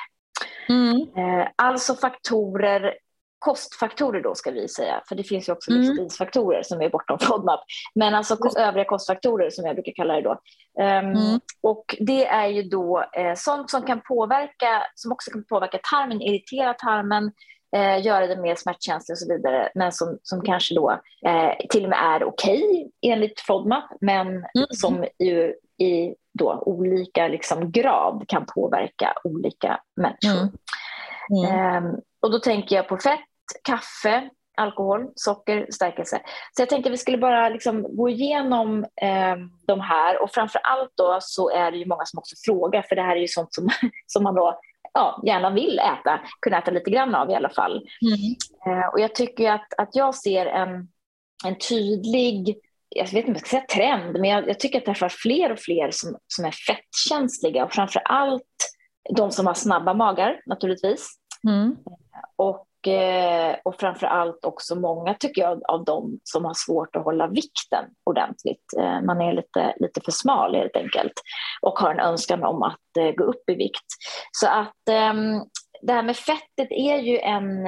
Mm. 0.69 1.01
Eh, 1.17 1.47
alltså 1.55 1.95
faktorer 1.95 2.93
kostfaktorer 3.39 4.21
då 4.21 4.35
ska 4.35 4.51
vi 4.51 4.67
säga, 4.67 5.01
för 5.09 5.15
det 5.15 5.23
finns 5.23 5.49
ju 5.49 5.53
också 5.53 5.71
mm. 5.71 5.81
livsstilsfaktorer 5.81 6.63
som 6.63 6.81
är 6.81 6.89
bortom 6.89 7.19
FODMAP, 7.19 7.59
men 7.95 8.15
alltså 8.15 8.37
övriga 8.57 8.85
kostfaktorer 8.85 9.49
som 9.49 9.65
jag 9.65 9.75
brukar 9.75 9.91
kalla 9.95 10.13
det 10.13 10.21
då. 10.21 10.31
Um, 10.79 10.87
mm. 10.87 11.39
Och 11.61 11.95
det 11.99 12.25
är 12.25 12.47
ju 12.47 12.63
då 12.63 13.05
eh, 13.17 13.33
sånt 13.35 13.69
som 13.69 13.81
kan 13.81 14.01
påverka, 14.01 14.83
som 14.95 15.11
också 15.11 15.31
kan 15.31 15.43
påverka 15.43 15.79
tarmen, 15.91 16.21
irritera 16.21 16.73
tarmen, 16.73 17.31
eh, 17.75 18.05
göra 18.05 18.27
den 18.27 18.41
mer 18.41 18.55
smärtkänslig 18.55 19.13
och 19.13 19.19
så 19.19 19.27
vidare, 19.27 19.69
men 19.75 19.91
som, 19.91 20.19
som 20.23 20.41
kanske 20.41 20.75
då 20.75 20.91
eh, 21.25 21.67
till 21.69 21.83
och 21.83 21.89
med 21.89 21.99
är 22.01 22.23
okej 22.23 22.63
okay, 22.63 23.11
enligt 23.11 23.39
FODMAP, 23.39 23.85
men 24.01 24.27
mm. 24.27 24.67
som 24.69 25.05
ju 25.19 25.53
i 25.77 26.15
då 26.39 26.63
olika 26.65 27.27
liksom, 27.27 27.71
grad 27.71 28.23
kan 28.27 28.45
påverka 28.45 29.13
olika 29.23 29.79
människor. 29.95 30.51
Um, 31.77 32.01
och 32.21 32.31
då 32.31 32.39
tänker 32.39 32.75
jag 32.75 32.87
på 32.87 32.97
fett, 32.97 33.19
kaffe, 33.63 34.29
alkohol, 34.57 35.07
socker, 35.15 35.67
stärkelse. 35.71 36.21
Så 36.55 36.61
jag 36.61 36.69
tänkte 36.69 36.89
att 36.89 36.93
vi 36.93 36.97
skulle 36.97 37.17
bara 37.17 37.49
liksom 37.49 37.95
gå 37.97 38.09
igenom 38.09 38.83
eh, 38.83 39.35
de 39.67 39.79
här 39.81 40.23
och 40.23 40.31
framför 40.31 40.61
allt 40.63 40.91
då 40.95 41.17
så 41.21 41.49
är 41.49 41.71
det 41.71 41.77
ju 41.77 41.85
många 41.85 42.05
som 42.05 42.19
också 42.19 42.35
frågar 42.45 42.81
för 42.81 42.95
det 42.95 43.01
här 43.01 43.15
är 43.15 43.19
ju 43.19 43.27
sånt 43.27 43.53
som, 43.53 43.69
som 44.07 44.23
man 44.23 44.35
då 44.35 44.59
ja, 44.97 45.21
gärna 45.25 45.49
vill 45.49 45.79
äta, 45.79 46.19
kunna 46.41 46.57
äta 46.57 46.71
lite 46.71 46.91
grann 46.91 47.15
av 47.15 47.29
i 47.29 47.35
alla 47.35 47.49
fall. 47.49 47.87
Mm. 48.01 48.79
Eh, 48.79 48.87
och 48.87 48.99
jag 48.99 49.15
tycker 49.15 49.51
att, 49.51 49.73
att 49.77 49.89
jag 49.95 50.15
ser 50.15 50.45
en, 50.45 50.87
en 51.45 51.57
tydlig 51.69 52.57
jag 52.89 53.05
vet 53.05 53.13
inte 53.13 53.27
om 53.27 53.33
jag 53.33 53.39
ska 53.39 53.49
säga 53.49 53.65
trend, 53.65 54.19
men 54.19 54.29
jag, 54.29 54.49
jag 54.49 54.59
tycker 54.59 54.77
att 54.77 54.85
det 54.85 55.05
är 55.05 55.09
fler 55.09 55.51
och 55.51 55.59
fler 55.59 55.91
som, 55.91 56.17
som 56.27 56.45
är 56.45 56.51
fettkänsliga 56.51 57.65
och 57.65 57.73
framför 57.73 57.99
allt 57.99 58.43
de 59.15 59.31
som 59.31 59.47
har 59.47 59.53
snabba 59.53 59.93
magar 59.93 60.41
naturligtvis. 60.45 61.09
Mm. 61.47 61.75
Och, 62.77 62.87
eh, 62.87 63.55
och 63.65 63.75
framför 63.79 64.07
allt 64.07 64.45
också 64.45 64.75
många 64.75 65.13
tycker 65.13 65.41
jag 65.41 65.61
av 65.67 65.85
dem 65.85 66.19
som 66.23 66.45
har 66.45 66.53
svårt 66.53 66.95
att 66.95 67.03
hålla 67.03 67.27
vikten 67.27 67.85
ordentligt. 68.03 68.73
Eh, 68.79 69.01
man 69.01 69.21
är 69.21 69.33
lite, 69.33 69.75
lite 69.79 70.01
för 70.01 70.11
smal 70.11 70.55
helt 70.55 70.75
enkelt 70.75 71.13
och 71.61 71.79
har 71.79 71.91
en 71.91 71.99
önskan 71.99 72.43
om 72.43 72.63
att 72.63 72.97
eh, 72.99 73.11
gå 73.11 73.23
upp 73.23 73.49
i 73.49 73.55
vikt. 73.55 73.85
Så 74.31 74.47
att 74.47 74.89
ehm, 74.89 75.41
det 75.81 75.93
här 75.93 76.03
med 76.03 76.17
fettet 76.17 76.67
är 76.71 76.97
ju 76.97 77.17
en, 77.17 77.63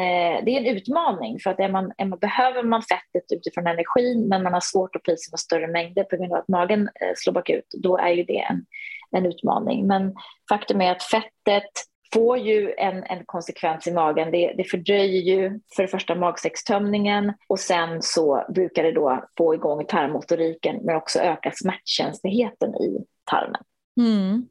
det 0.46 0.52
är 0.52 0.58
en 0.58 0.78
utmaning 0.78 1.40
för 1.40 1.50
att 1.50 1.60
är 1.60 1.70
man, 1.70 1.92
är 1.98 2.06
man, 2.06 2.20
behöver 2.20 2.64
man 2.64 2.82
fettet 2.82 3.32
utifrån 3.32 3.68
energin 3.68 4.28
men 4.28 4.44
man 4.44 4.54
har 4.54 4.60
svårt 4.60 4.96
att 4.96 5.02
få 5.06 5.12
i 5.12 5.18
sig 5.18 5.38
större 5.38 5.68
mängder 5.68 6.04
på 6.04 6.16
grund 6.16 6.34
av 6.34 6.40
att 6.40 6.48
magen 6.48 6.90
slår 7.16 7.34
bakut, 7.34 7.66
då 7.78 7.98
är 7.98 8.10
ju 8.10 8.24
det 8.24 8.40
en, 8.40 8.66
en 9.12 9.26
utmaning. 9.26 9.88
Men 9.88 10.16
faktum 10.50 10.82
är 10.82 10.92
att 10.92 11.04
fettet 11.04 11.72
får 12.14 12.38
ju 12.38 12.74
en, 12.78 13.04
en 13.04 13.26
konsekvens 13.26 13.88
i 13.88 13.92
magen. 13.92 14.32
Det, 14.32 14.54
det 14.58 14.64
fördröjer 14.64 15.22
ju 15.22 15.60
för 15.76 15.84
det 15.84 15.88
första 15.88 16.16
magsäckstömningen 16.16 17.34
och 17.48 17.60
sen 17.60 18.02
så 18.02 18.46
brukar 18.50 18.84
det 18.84 18.92
då 18.92 19.24
få 19.38 19.54
igång 19.54 19.86
tarmmotoriken 19.86 20.80
men 20.84 20.96
också 20.96 21.20
öka 21.20 21.52
smärtkänsligheten 21.56 22.76
i 22.76 23.06
tarmen. 23.32 23.62
Mm. 24.00 24.48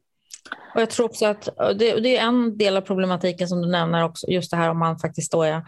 Och 0.75 0.81
jag 0.81 0.89
tror 0.89 1.05
också 1.05 1.25
att 1.25 1.49
det, 1.57 1.99
det, 1.99 2.17
är 2.17 2.27
en 2.27 2.57
del 2.57 2.77
av 2.77 2.81
problematiken 2.81 3.47
som 3.47 3.61
du 3.61 3.67
nämner 3.71 4.03
också, 4.03 4.27
just 4.27 4.51
det 4.51 4.57
här 4.57 4.69
om 4.69 4.79
man 4.79 4.99
faktiskt 4.99 5.31
då 5.31 5.43
är 5.43 5.63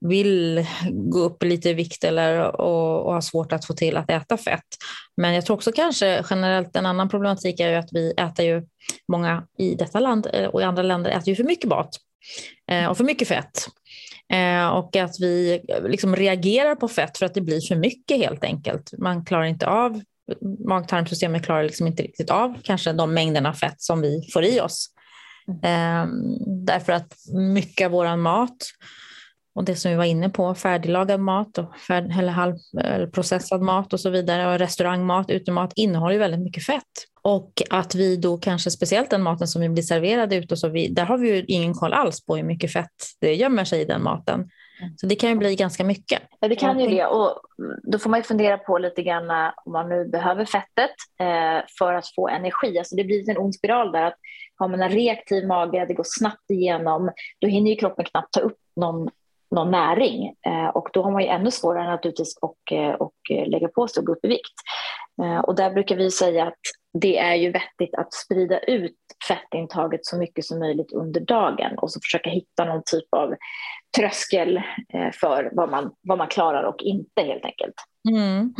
vill 0.00 0.66
gå 0.92 1.18
upp 1.18 1.42
lite 1.42 1.70
i 1.70 1.72
vikt 1.72 2.04
eller, 2.04 2.60
och, 2.60 3.06
och 3.06 3.12
har 3.12 3.20
svårt 3.20 3.52
att 3.52 3.64
få 3.64 3.74
till 3.74 3.96
att 3.96 4.10
äta 4.10 4.36
fett. 4.36 4.66
Men 5.16 5.34
jag 5.34 5.46
tror 5.46 5.56
också 5.56 5.72
kanske 5.72 6.24
generellt 6.30 6.76
en 6.76 6.86
annan 6.86 7.08
problematik 7.08 7.60
är 7.60 7.68
ju 7.68 7.74
att 7.74 7.88
vi 7.92 8.10
äter 8.10 8.44
ju, 8.44 8.62
många 9.12 9.46
i 9.58 9.74
detta 9.74 10.00
land 10.00 10.28
eh, 10.32 10.46
och 10.46 10.60
i 10.60 10.64
andra 10.64 10.82
länder 10.82 11.10
äter 11.10 11.28
ju 11.28 11.34
för 11.34 11.44
mycket 11.44 11.68
mat 11.70 11.90
eh, 12.70 12.86
och 12.86 12.96
för 12.96 13.04
mycket 13.04 13.28
fett. 13.28 13.66
Eh, 14.32 14.68
och 14.68 14.96
att 14.96 15.20
vi 15.20 15.60
liksom 15.88 16.16
reagerar 16.16 16.74
på 16.74 16.88
fett 16.88 17.18
för 17.18 17.26
att 17.26 17.34
det 17.34 17.40
blir 17.40 17.60
för 17.60 17.76
mycket 17.76 18.16
helt 18.16 18.44
enkelt. 18.44 18.90
Man 18.98 19.24
klarar 19.24 19.44
inte 19.44 19.66
av, 19.66 20.00
mag-tarmsystemet 20.68 21.44
klarar 21.44 21.62
liksom 21.62 21.86
inte 21.86 22.02
riktigt 22.02 22.30
av 22.30 22.54
kanske 22.62 22.92
de 22.92 23.14
mängderna 23.14 23.52
fett 23.52 23.80
som 23.80 24.00
vi 24.00 24.28
får 24.32 24.44
i 24.44 24.60
oss. 24.60 24.90
Eh, 25.48 26.06
därför 26.46 26.92
att 26.92 27.14
mycket 27.54 27.84
av 27.84 27.92
vår 27.92 28.16
mat 28.16 28.56
och 29.56 29.64
det 29.64 29.76
som 29.76 29.90
vi 29.90 29.96
var 29.96 30.04
inne 30.04 30.28
på, 30.28 30.54
färdiglagad 30.54 31.20
mat 31.20 31.58
och 31.58 31.76
färd, 31.76 32.18
eller 32.18 32.32
halv, 32.32 32.54
eller 32.80 33.06
processad 33.06 33.62
mat 33.62 33.92
och 33.92 34.00
så 34.00 34.10
vidare 34.10 34.52
och 34.52 34.58
restaurangmat, 34.58 35.30
utemat 35.30 35.72
innehåller 35.76 36.18
väldigt 36.18 36.40
mycket 36.40 36.66
fett. 36.66 36.82
Och 37.22 37.62
att 37.70 37.94
vi 37.94 38.16
då 38.16 38.36
kanske, 38.36 38.70
speciellt 38.70 39.10
den 39.10 39.22
maten 39.22 39.48
som 39.48 39.62
vi 39.62 39.68
blir 39.68 39.82
serverade 39.82 40.36
ute, 40.36 40.54
och 40.54 40.58
så 40.58 40.68
vi, 40.68 40.88
där 40.88 41.04
har 41.04 41.18
vi 41.18 41.28
ju 41.28 41.44
ingen 41.48 41.74
koll 41.74 41.92
alls 41.92 42.26
på 42.26 42.36
hur 42.36 42.42
mycket 42.42 42.72
fett 42.72 42.94
det 43.20 43.34
gömmer 43.34 43.64
sig 43.64 43.80
i 43.80 43.84
den 43.84 44.02
maten. 44.02 44.40
Mm. 44.80 44.96
Så 44.96 45.06
det 45.06 45.16
kan 45.16 45.30
ju 45.30 45.36
bli 45.36 45.54
ganska 45.54 45.84
mycket. 45.84 46.22
Ja, 46.40 46.48
det 46.48 46.56
kan 46.56 46.80
ju 46.80 46.86
det. 46.86 47.06
Och 47.06 47.40
då 47.82 47.98
får 47.98 48.10
man 48.10 48.20
ju 48.20 48.24
fundera 48.24 48.58
på 48.58 48.78
lite 48.78 49.02
grann 49.02 49.30
eh, 49.30 49.52
om 49.64 49.72
man 49.72 49.88
nu 49.88 50.08
behöver 50.08 50.44
fettet 50.44 50.94
eh, 51.20 51.64
för 51.78 51.94
att 51.94 52.14
få 52.14 52.28
energi. 52.28 52.78
Alltså 52.78 52.96
det 52.96 53.04
blir 53.04 53.30
en 53.30 53.38
ond 53.38 53.54
spiral 53.54 53.92
där. 53.92 54.06
att 54.06 54.16
Har 54.56 54.68
man 54.68 54.82
en 54.82 54.90
reaktiv 54.90 55.46
mage, 55.46 55.84
det 55.88 55.94
går 55.94 56.06
snabbt 56.06 56.50
igenom, 56.50 57.10
då 57.40 57.48
hinner 57.48 57.70
ju 57.70 57.76
kroppen 57.76 58.04
knappt 58.04 58.32
ta 58.32 58.40
upp 58.40 58.58
någon 58.80 59.08
någon 59.50 59.70
näring. 59.70 60.34
Eh, 60.46 60.68
och 60.68 60.88
då 60.92 61.02
har 61.02 61.10
man 61.10 61.22
ju 61.22 61.28
ännu 61.28 61.50
svårare 61.50 61.90
naturligtvis 61.90 62.36
att 62.36 62.50
och, 62.50 62.72
eh, 62.72 62.94
och 62.94 63.14
eh, 63.30 63.48
lägga 63.48 63.68
på 63.68 63.88
sig 63.88 64.00
och 64.00 64.06
gå 64.06 64.12
upp 64.12 64.24
i 64.24 64.28
vikt. 64.28 64.54
Och 65.46 65.54
där 65.54 65.70
brukar 65.70 65.96
vi 65.96 66.10
säga 66.10 66.46
att 66.46 66.60
det 67.00 67.18
är 67.18 67.34
ju 67.34 67.52
vettigt 67.52 67.94
att 67.94 68.14
sprida 68.14 68.58
ut 68.58 68.96
fettintaget 69.28 70.00
så 70.06 70.18
mycket 70.18 70.44
som 70.44 70.58
möjligt 70.58 70.92
under 70.92 71.20
dagen 71.20 71.78
och 71.78 71.92
så 71.92 72.00
försöka 72.00 72.30
hitta 72.30 72.64
någon 72.64 72.82
typ 72.86 73.14
av 73.16 73.34
tröskel 73.96 74.56
eh, 74.56 75.10
för 75.12 75.50
vad 75.52 75.70
man, 75.70 75.92
vad 76.02 76.18
man 76.18 76.28
klarar 76.28 76.62
och 76.62 76.82
inte 76.82 77.22
helt 77.22 77.44
enkelt. 77.44 77.74
Mm. 78.08 78.54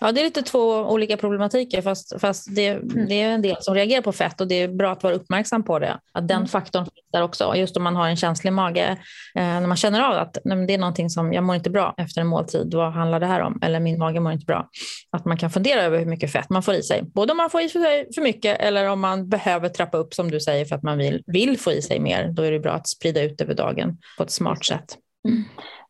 Ja, 0.00 0.12
det 0.12 0.20
är 0.20 0.24
lite 0.24 0.42
två 0.42 0.60
olika 0.74 1.16
problematiker 1.16 1.82
fast, 1.82 2.20
fast 2.20 2.56
det, 2.56 2.68
mm. 2.68 3.08
det, 3.08 3.22
är 3.22 3.28
en 3.28 3.42
del 3.42 3.56
som 3.60 3.74
reagerar 3.74 4.02
på 4.02 4.12
fett 4.12 4.40
och 4.40 4.48
det 4.48 4.54
är 4.54 4.68
bra 4.68 4.92
att 4.92 5.02
vara 5.02 5.14
uppmärksam 5.14 5.62
på 5.62 5.78
det. 5.78 5.98
Att 6.12 6.28
den 6.28 6.36
mm. 6.36 6.48
faktorn 6.48 6.84
finns 6.84 7.06
där 7.12 7.22
också. 7.22 7.56
Just 7.56 7.76
om 7.76 7.82
man 7.82 7.96
har 7.96 8.08
en 8.08 8.16
känslig 8.16 8.52
mage, 8.52 8.90
eh, 9.34 9.42
när 9.42 9.66
man 9.66 9.76
känner 9.76 10.00
av 10.00 10.12
att 10.12 10.38
det 10.44 10.74
är 10.74 10.78
någonting 10.78 11.10
som 11.10 11.32
jag 11.32 11.44
mår 11.44 11.56
inte 11.56 11.70
bra 11.70 11.94
efter 11.96 12.20
en 12.20 12.26
måltid, 12.26 12.74
vad 12.74 12.92
handlar 12.92 13.20
det 13.20 13.26
här 13.26 13.40
om? 13.40 13.58
Eller 13.62 13.80
min 13.80 13.98
mage 13.98 14.20
mår 14.20 14.32
inte 14.32 14.46
bra. 14.46 14.68
Att 15.16 15.24
man 15.24 15.36
kan 15.36 15.50
fundera 15.50 15.82
över 15.82 15.98
hur 15.98 16.06
mycket 16.06 16.32
fett 16.32 16.50
man 16.50 16.62
får 16.62 16.74
i 16.74 16.82
sig. 16.82 17.02
Både 17.14 17.32
om 17.32 17.36
man 17.36 17.50
får 17.50 17.60
i 17.60 17.68
sig 17.68 18.14
för 18.14 18.22
mycket 18.22 18.60
eller 18.60 18.88
om 18.88 19.00
man 19.00 19.28
behöver 19.28 19.68
trappa 19.68 19.98
upp 19.98 20.14
som 20.14 20.30
du 20.30 20.40
säger 20.40 20.64
för 20.64 20.76
att 20.76 20.82
man 20.82 20.98
vill, 20.98 21.22
vill 21.26 21.58
få 21.58 21.72
i 21.72 21.82
sig 21.82 22.00
mer. 22.00 22.28
Då 22.32 22.42
är 22.42 22.52
det 22.52 22.60
bra 22.60 22.72
att 22.72 22.88
sprida 22.88 23.22
ut 23.22 23.40
över 23.40 23.54
dagen 23.54 23.98
på 24.16 24.22
ett 24.22 24.30
smart 24.30 24.64
sätt. 24.64 24.81
Mm. 25.28 25.44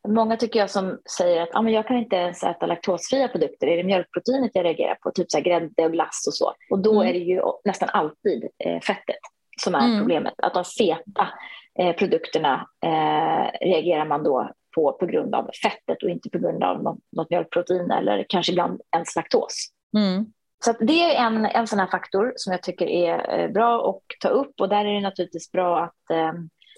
Många 0.08 0.36
tycker 0.36 0.60
jag 0.60 0.70
som 0.70 0.98
säger 1.18 1.42
att 1.42 1.54
ah, 1.54 1.62
men 1.62 1.72
jag 1.72 1.86
kan 1.86 1.96
inte 1.96 2.16
ens 2.16 2.42
äta 2.42 2.66
laktosfria 2.66 3.28
produkter. 3.28 3.66
Är 3.66 3.76
det 3.76 3.84
mjölkproteinet 3.84 4.50
jag 4.54 4.64
reagerar 4.64 4.94
på? 4.94 5.10
Typ 5.10 5.30
så 5.30 5.36
här 5.38 5.44
grädde 5.44 5.84
och 5.84 5.92
glass 5.92 6.24
och 6.26 6.34
så. 6.34 6.54
Och 6.70 6.78
då 6.78 6.94
mm. 7.00 7.08
är 7.08 7.12
det 7.12 7.24
ju 7.24 7.42
nästan 7.64 7.88
alltid 7.88 8.48
eh, 8.64 8.80
fettet 8.80 9.16
som 9.62 9.74
är 9.74 9.86
mm. 9.86 9.98
problemet. 9.98 10.34
Att 10.36 10.54
de 10.54 10.64
feta 10.64 11.28
eh, 11.78 11.96
produkterna 11.96 12.68
eh, 12.84 13.66
reagerar 13.66 14.04
man 14.04 14.24
då 14.24 14.50
på 14.74 14.92
på 14.92 15.06
grund 15.06 15.34
av 15.34 15.50
fettet 15.62 16.02
och 16.02 16.10
inte 16.10 16.30
på 16.30 16.38
grund 16.38 16.64
av 16.64 16.82
något, 16.82 16.98
något 17.16 17.30
mjölkprotein 17.30 17.90
eller 17.90 18.26
kanske 18.28 18.52
ibland 18.52 18.80
ens 18.96 19.16
laktos. 19.16 19.68
Mm. 19.96 20.26
Så 20.64 20.72
det 20.80 21.02
är 21.02 21.26
en, 21.26 21.46
en 21.46 21.66
sån 21.66 21.78
här 21.78 21.86
faktor 21.86 22.32
som 22.36 22.52
jag 22.52 22.62
tycker 22.62 22.86
är 22.86 23.40
eh, 23.40 23.50
bra 23.50 23.90
att 23.90 24.20
ta 24.20 24.28
upp 24.28 24.60
och 24.60 24.68
där 24.68 24.84
är 24.84 24.94
det 24.94 25.00
naturligtvis 25.00 25.52
bra 25.52 25.80
att 25.80 26.10
eh, 26.10 26.32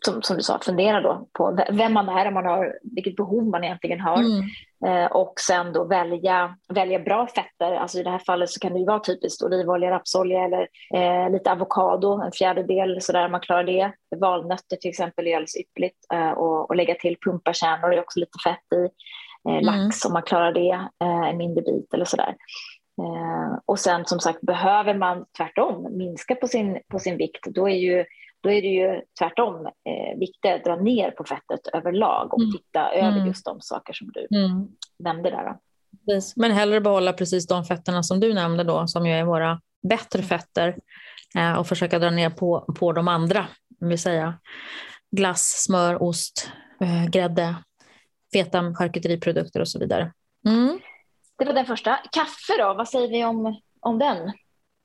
som, 0.05 0.23
som 0.23 0.37
du 0.37 0.43
sa, 0.43 0.59
fundera 0.59 1.01
då 1.01 1.29
på 1.33 1.59
vem 1.71 1.93
man 1.93 2.09
är, 2.09 2.31
man 2.31 2.47
har, 2.47 2.79
vilket 2.83 3.17
behov 3.17 3.45
man 3.45 3.65
egentligen 3.65 4.01
har. 4.01 4.17
Mm. 4.17 4.43
Eh, 4.87 5.13
och 5.13 5.35
sen 5.41 5.73
då 5.73 5.85
välja, 5.85 6.57
välja 6.75 6.99
bra 6.99 7.27
fetter. 7.27 7.73
Alltså 7.73 7.99
I 7.99 8.03
det 8.03 8.11
här 8.11 8.19
fallet 8.19 8.51
så 8.51 8.61
kan 8.61 8.73
det 8.73 8.79
ju 8.79 8.87
vara 8.87 9.01
typiskt 9.01 9.43
olivolja, 9.43 9.91
rapsolja 9.91 10.45
eller 10.45 10.69
eh, 10.95 11.31
lite 11.31 11.53
avokado, 11.53 12.23
en 12.23 12.33
fjärdedel 12.33 13.03
sådär 13.03 13.29
man 13.29 13.41
klarar 13.41 13.65
det. 13.65 13.93
Valnötter 14.17 14.77
till 14.77 14.91
exempel 14.91 15.27
är 15.27 15.37
alldeles 15.37 15.57
ypperligt. 15.57 15.99
Eh, 16.13 16.31
och, 16.31 16.71
och 16.71 16.77
lägga 16.77 16.95
till 16.95 17.17
pumpakärnor 17.25 17.93
är 17.93 18.01
också 18.01 18.21
lite 18.21 18.39
fett 18.45 18.79
i. 18.79 18.89
Eh, 19.49 19.59
mm. 19.59 19.65
Lax 19.65 20.05
om 20.05 20.13
man 20.13 20.23
klarar 20.23 20.53
det, 20.53 20.89
eh, 21.05 21.29
en 21.31 21.37
mindre 21.37 21.63
bit 21.63 21.95
eller 21.95 22.05
sådär. 22.05 22.37
Eh, 23.03 23.59
och 23.67 23.79
sen 23.79 24.05
som 24.05 24.21
sagt 24.21 24.41
behöver 24.41 24.95
man 24.95 25.25
tvärtom 25.37 25.97
minska 25.97 26.35
på 26.35 26.47
sin, 26.47 26.81
på 26.89 26.99
sin 26.99 27.17
vikt, 27.17 27.47
då 27.47 27.69
är 27.69 27.77
ju 27.77 28.05
då 28.45 28.51
är 28.51 28.63
det 28.63 28.69
ju 28.69 29.03
tvärtom 29.19 29.67
eh, 29.67 30.19
viktigt 30.19 30.53
att 30.53 30.65
dra 30.65 30.77
ner 30.77 31.11
på 31.11 31.25
fettet 31.25 31.67
överlag 31.73 32.35
och 32.35 32.41
mm. 32.41 32.53
titta 32.53 32.93
över 32.93 33.17
mm. 33.17 33.27
just 33.27 33.45
de 33.45 33.61
saker 33.61 33.93
som 33.93 34.13
du 34.13 34.39
mm. 34.39 34.69
nämnde 34.99 35.31
där. 35.31 35.45
Då. 35.45 36.21
Men 36.37 36.51
hellre 36.51 36.81
behålla 36.81 37.13
precis 37.13 37.47
de 37.47 37.65
fetterna 37.65 38.03
som 38.03 38.21
du 38.21 38.35
nämnde 38.35 38.65
då, 38.65 38.87
som 38.87 39.07
ju 39.07 39.13
är 39.13 39.25
våra 39.25 39.61
bättre 39.89 40.23
fetter 40.23 40.77
eh, 41.37 41.53
och 41.53 41.67
försöka 41.67 41.99
dra 41.99 42.11
ner 42.11 42.31
på, 42.31 42.75
på 42.79 42.93
de 42.93 43.09
andra, 43.09 43.47
vill 43.81 43.99
säga 43.99 44.39
glass, 45.11 45.65
smör, 45.67 46.03
ost, 46.03 46.51
eh, 46.81 47.11
grädde, 47.11 47.55
feta 48.33 48.75
charkuteriprodukter 48.75 49.61
och 49.61 49.69
så 49.69 49.79
vidare. 49.79 50.13
Mm. 50.47 50.81
Det 51.39 51.45
var 51.45 51.53
den 51.53 51.67
första. 51.67 51.99
Kaffe 52.13 52.53
då, 52.59 52.75
vad 52.75 52.89
säger 52.89 53.09
vi 53.09 53.25
om, 53.25 53.61
om 53.81 53.99
den? 53.99 54.33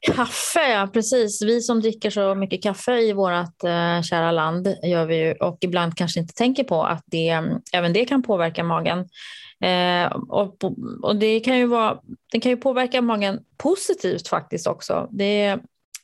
Kaffe, 0.01 0.71
ja 0.71 0.87
precis. 0.93 1.41
Vi 1.41 1.61
som 1.61 1.81
dricker 1.81 2.09
så 2.09 2.35
mycket 2.35 2.63
kaffe 2.63 2.99
i 2.99 3.13
vårt 3.13 3.63
eh, 3.63 4.01
kära 4.01 4.31
land 4.31 4.75
gör 4.83 5.05
vi 5.05 5.15
ju, 5.15 5.33
och 5.33 5.57
ibland 5.61 5.97
kanske 5.97 6.19
inte 6.19 6.33
tänker 6.33 6.63
på 6.63 6.83
att 6.83 7.03
det, 7.05 7.29
mm, 7.29 7.61
även 7.73 7.93
det 7.93 8.05
kan 8.05 8.23
påverka 8.23 8.63
magen. 8.63 8.99
Eh, 9.63 10.11
och, 10.29 10.63
och 11.01 11.15
det 11.15 11.39
kan 11.39 11.57
ju 11.57 11.65
vara, 11.65 11.97
det 12.31 12.39
kan 12.39 12.49
ju 12.49 12.57
påverka 12.57 13.01
magen 13.01 13.39
positivt 13.57 14.27
faktiskt 14.27 14.67
också. 14.67 15.07
Det 15.11 15.59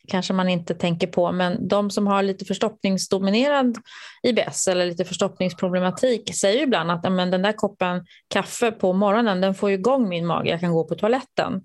kanske 0.08 0.34
man 0.34 0.50
inte 0.50 0.74
tänker 0.74 1.08
på, 1.08 1.32
men 1.32 1.68
de 1.68 1.92
som 1.92 2.08
har 2.08 2.24
lite 2.24 2.46
förstoppningsdominerad 2.46 3.78
IBS 4.24 4.68
eller 4.68 4.86
lite 4.86 5.06
förstoppningsproblematik 5.06 6.36
säger 6.36 6.64
ibland 6.64 6.92
att 6.92 7.12
men, 7.14 7.32
den 7.32 7.42
där 7.42 7.54
koppen 7.54 8.06
kaffe 8.28 8.72
på 8.72 8.94
morgonen 8.94 9.42
den 9.42 9.56
får 9.56 9.72
igång 9.72 10.10
min 10.10 10.26
mage, 10.26 10.50
jag 10.50 10.60
kan 10.60 10.72
gå 10.72 10.84
på 10.84 10.96
toaletten. 10.96 11.62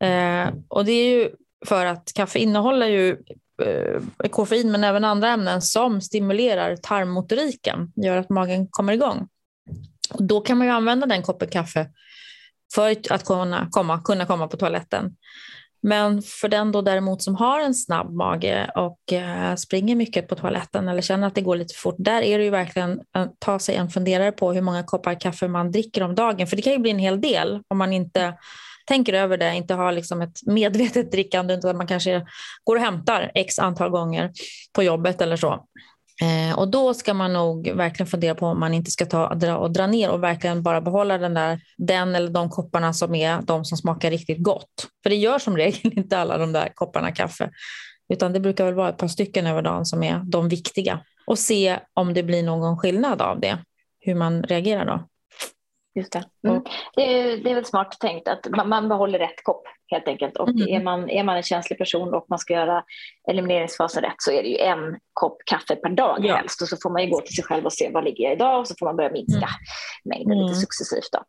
Eh, 0.00 0.54
och 0.68 0.84
det 0.84 0.92
är 0.92 1.18
ju 1.18 1.30
för 1.64 1.86
att 1.86 2.12
kaffe 2.14 2.38
innehåller 2.38 2.86
ju 2.86 3.16
eh, 3.62 4.28
koffein 4.30 4.72
men 4.72 4.84
även 4.84 5.04
andra 5.04 5.28
ämnen 5.28 5.62
som 5.62 6.00
stimulerar 6.00 6.76
tarmmotoriken, 6.76 7.92
gör 7.96 8.16
att 8.16 8.30
magen 8.30 8.68
kommer 8.70 8.92
igång. 8.92 9.28
Och 10.10 10.22
då 10.24 10.40
kan 10.40 10.58
man 10.58 10.66
ju 10.66 10.72
använda 10.72 11.06
den 11.06 11.22
koppen 11.22 11.48
kaffe 11.48 11.88
för 12.74 12.96
att 13.10 13.24
kunna 13.24 13.68
komma, 13.70 14.02
kunna 14.02 14.26
komma 14.26 14.48
på 14.48 14.56
toaletten. 14.56 15.16
Men 15.86 16.22
för 16.22 16.48
den 16.48 16.72
då 16.72 16.82
däremot 16.82 17.22
som 17.22 17.34
har 17.36 17.60
en 17.60 17.74
snabb 17.74 18.14
mage 18.14 18.70
och 18.74 19.12
eh, 19.12 19.54
springer 19.54 19.96
mycket 19.96 20.28
på 20.28 20.34
toaletten 20.34 20.88
eller 20.88 21.02
känner 21.02 21.26
att 21.26 21.34
det 21.34 21.40
går 21.40 21.56
lite 21.56 21.74
fort, 21.74 21.94
där 21.98 22.22
är 22.22 22.38
det 22.38 22.44
ju 22.44 22.50
verkligen 22.50 23.00
att 23.12 23.40
ta 23.40 23.58
sig 23.58 23.76
en 23.76 23.90
funderare 23.90 24.32
på 24.32 24.52
hur 24.52 24.60
många 24.60 24.82
koppar 24.82 25.20
kaffe 25.20 25.48
man 25.48 25.70
dricker 25.70 26.02
om 26.02 26.14
dagen. 26.14 26.46
För 26.46 26.56
det 26.56 26.62
kan 26.62 26.72
ju 26.72 26.78
bli 26.78 26.90
en 26.90 26.98
hel 26.98 27.20
del 27.20 27.62
om 27.68 27.78
man 27.78 27.92
inte 27.92 28.34
tänker 28.84 29.12
över 29.12 29.36
det, 29.36 29.54
inte 29.54 29.74
har 29.74 29.92
liksom 29.92 30.22
ett 30.22 30.38
medvetet 30.46 31.12
drickande 31.12 31.54
utan 31.54 31.76
man 31.76 31.86
kanske 31.86 32.26
går 32.64 32.76
och 32.76 32.82
hämtar 32.82 33.30
x 33.34 33.58
antal 33.58 33.90
gånger 33.90 34.32
på 34.72 34.82
jobbet 34.82 35.20
eller 35.20 35.36
så. 35.36 35.66
Eh, 36.22 36.58
och 36.58 36.68
då 36.68 36.94
ska 36.94 37.14
man 37.14 37.32
nog 37.32 37.68
verkligen 37.68 38.06
fundera 38.06 38.34
på 38.34 38.46
om 38.46 38.60
man 38.60 38.74
inte 38.74 38.90
ska 38.90 39.06
ta 39.06 39.34
dra 39.34 39.56
och 39.56 39.72
dra 39.72 39.86
ner 39.86 40.10
och 40.10 40.22
verkligen 40.22 40.62
bara 40.62 40.80
behålla 40.80 41.18
den 41.18 41.34
där 41.34 41.60
den 41.76 42.14
eller 42.14 42.30
de 42.30 42.50
kopparna 42.50 42.92
som 42.92 43.14
är 43.14 43.42
de 43.42 43.64
som 43.64 43.78
smakar 43.78 44.10
riktigt 44.10 44.42
gott. 44.42 44.88
För 45.02 45.10
det 45.10 45.16
gör 45.16 45.38
som 45.38 45.56
regel 45.56 45.92
inte 45.98 46.18
alla 46.18 46.38
de 46.38 46.52
där 46.52 46.72
kopparna 46.74 47.12
kaffe, 47.12 47.50
utan 48.12 48.32
det 48.32 48.40
brukar 48.40 48.64
väl 48.64 48.74
vara 48.74 48.88
ett 48.88 48.98
par 48.98 49.08
stycken 49.08 49.46
över 49.46 49.62
dagen 49.62 49.86
som 49.86 50.02
är 50.02 50.20
de 50.24 50.48
viktiga 50.48 51.00
och 51.26 51.38
se 51.38 51.78
om 51.94 52.14
det 52.14 52.22
blir 52.22 52.42
någon 52.42 52.78
skillnad 52.78 53.22
av 53.22 53.40
det, 53.40 53.58
hur 54.00 54.14
man 54.14 54.42
reagerar 54.42 54.86
då. 54.86 55.08
Just 55.94 56.12
det. 56.12 56.24
Mm. 56.48 56.62
Det, 56.94 57.02
är, 57.02 57.36
det 57.36 57.50
är 57.50 57.54
väl 57.54 57.64
smart 57.64 57.96
tänkt 58.00 58.28
att 58.28 58.48
man, 58.56 58.68
man 58.68 58.88
behåller 58.88 59.18
rätt 59.18 59.44
kopp 59.44 59.62
helt 59.86 60.08
enkelt. 60.08 60.36
Och 60.36 60.48
mm. 60.48 60.68
är, 60.68 60.84
man, 60.84 61.10
är 61.10 61.24
man 61.24 61.36
en 61.36 61.42
känslig 61.42 61.78
person 61.78 62.14
och 62.14 62.26
man 62.28 62.38
ska 62.38 62.54
göra 62.54 62.84
elimineringsfasen 63.30 64.02
rätt 64.02 64.14
så 64.18 64.30
är 64.30 64.42
det 64.42 64.48
ju 64.48 64.58
en 64.58 64.98
kopp 65.12 65.36
kaffe 65.46 65.76
per 65.76 65.90
dag 65.90 66.18
ja. 66.20 66.36
helst. 66.36 66.62
Och 66.62 66.68
så 66.68 66.76
får 66.82 66.90
man 66.90 67.02
ju 67.02 67.10
gå 67.10 67.20
till 67.20 67.34
sig 67.34 67.44
själv 67.44 67.64
och 67.64 67.72
se 67.72 67.90
vad 67.92 68.04
ligger 68.04 68.24
jag 68.24 68.32
idag 68.32 68.60
och 68.60 68.68
så 68.68 68.74
får 68.78 68.86
man 68.86 68.96
börja 68.96 69.10
minska 69.10 69.36
mm. 69.46 69.50
mängden 70.04 70.38
lite 70.38 70.52
mm. 70.52 70.60
successivt. 70.60 71.12
Då. 71.12 71.22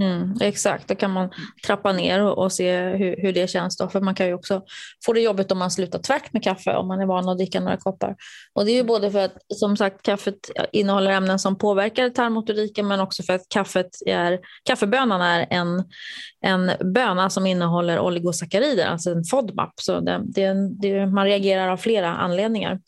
Mm, 0.00 0.34
exakt, 0.40 0.88
då 0.88 0.94
kan 0.94 1.10
man 1.10 1.30
trappa 1.66 1.92
ner 1.92 2.22
och, 2.22 2.38
och 2.38 2.52
se 2.52 2.80
hur, 2.80 3.16
hur, 3.22 3.32
det 3.32 3.50
känns. 3.50 3.76
Då. 3.76 3.88
För 3.88 4.00
man 4.00 4.14
kan 4.14 4.26
ju 4.26 4.34
också 4.34 4.62
få 5.06 5.12
det 5.12 5.20
jobbigt 5.20 5.52
om 5.52 5.58
man 5.58 5.70
slutar 5.70 5.98
tvärt 5.98 6.32
med 6.32 6.42
kaffe 6.42 6.76
om 6.76 6.88
man 6.88 7.00
är 7.00 7.06
van 7.06 7.28
att 7.28 7.38
dricka 7.38 7.60
några 7.60 7.76
koppar. 7.76 8.16
Och 8.52 8.64
det 8.64 8.70
är 8.70 8.74
ju 8.74 8.84
både 8.84 9.10
för 9.10 9.18
att 9.18 9.36
som 9.54 9.76
sagt 9.76 10.02
kaffet 10.02 10.50
innehåller 10.72 11.10
ämnen 11.10 11.38
som 11.38 11.58
påverkar 11.58 12.10
tarmmotoriken 12.10 12.88
men 12.88 13.00
också 13.00 13.22
för 13.22 13.32
att 13.32 13.48
kaffet 13.48 13.90
är, 14.06 14.40
kaffebönan 14.64 15.20
är 15.20 15.46
en, 15.50 15.84
en 16.40 16.92
böna 16.92 17.30
som 17.30 17.46
innehåller 17.46 17.98
oligosackarider, 17.98 18.86
alltså 18.86 19.10
en 19.10 19.24
FODMAP. 19.24 19.72
Så 19.80 20.00
det, 20.00 20.20
det, 20.24 20.54
det, 20.80 21.06
man 21.06 21.24
reagerar 21.24 21.68
av 21.68 21.76
flera 21.76 22.16
anledningar. 22.16 22.80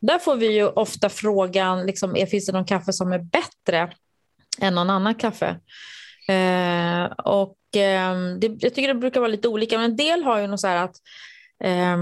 Där 0.00 0.18
får 0.18 0.36
vi 0.36 0.52
ju 0.52 0.66
ofta 0.66 1.08
frågan, 1.08 1.86
liksom, 1.86 2.26
finns 2.30 2.46
det 2.46 2.52
någon 2.52 2.64
kaffe 2.64 2.92
som 2.92 3.12
är 3.12 3.18
bättre 3.18 3.92
än 4.60 4.74
någon 4.74 4.90
annan 4.90 5.14
kaffe? 5.14 5.56
Eh, 6.28 7.04
och 7.12 7.76
eh, 7.76 8.16
det, 8.38 8.46
jag 8.60 8.74
tycker 8.74 8.88
det 8.88 8.94
brukar 8.94 9.20
vara 9.20 9.30
lite 9.30 9.48
olika, 9.48 9.78
men 9.78 9.90
en 9.90 9.96
del 9.96 10.22
har 10.22 10.38
ju 10.40 10.46
något 10.46 10.60
så 10.60 10.66
här 10.66 10.84
att 10.84 10.96
eh, 11.64 11.96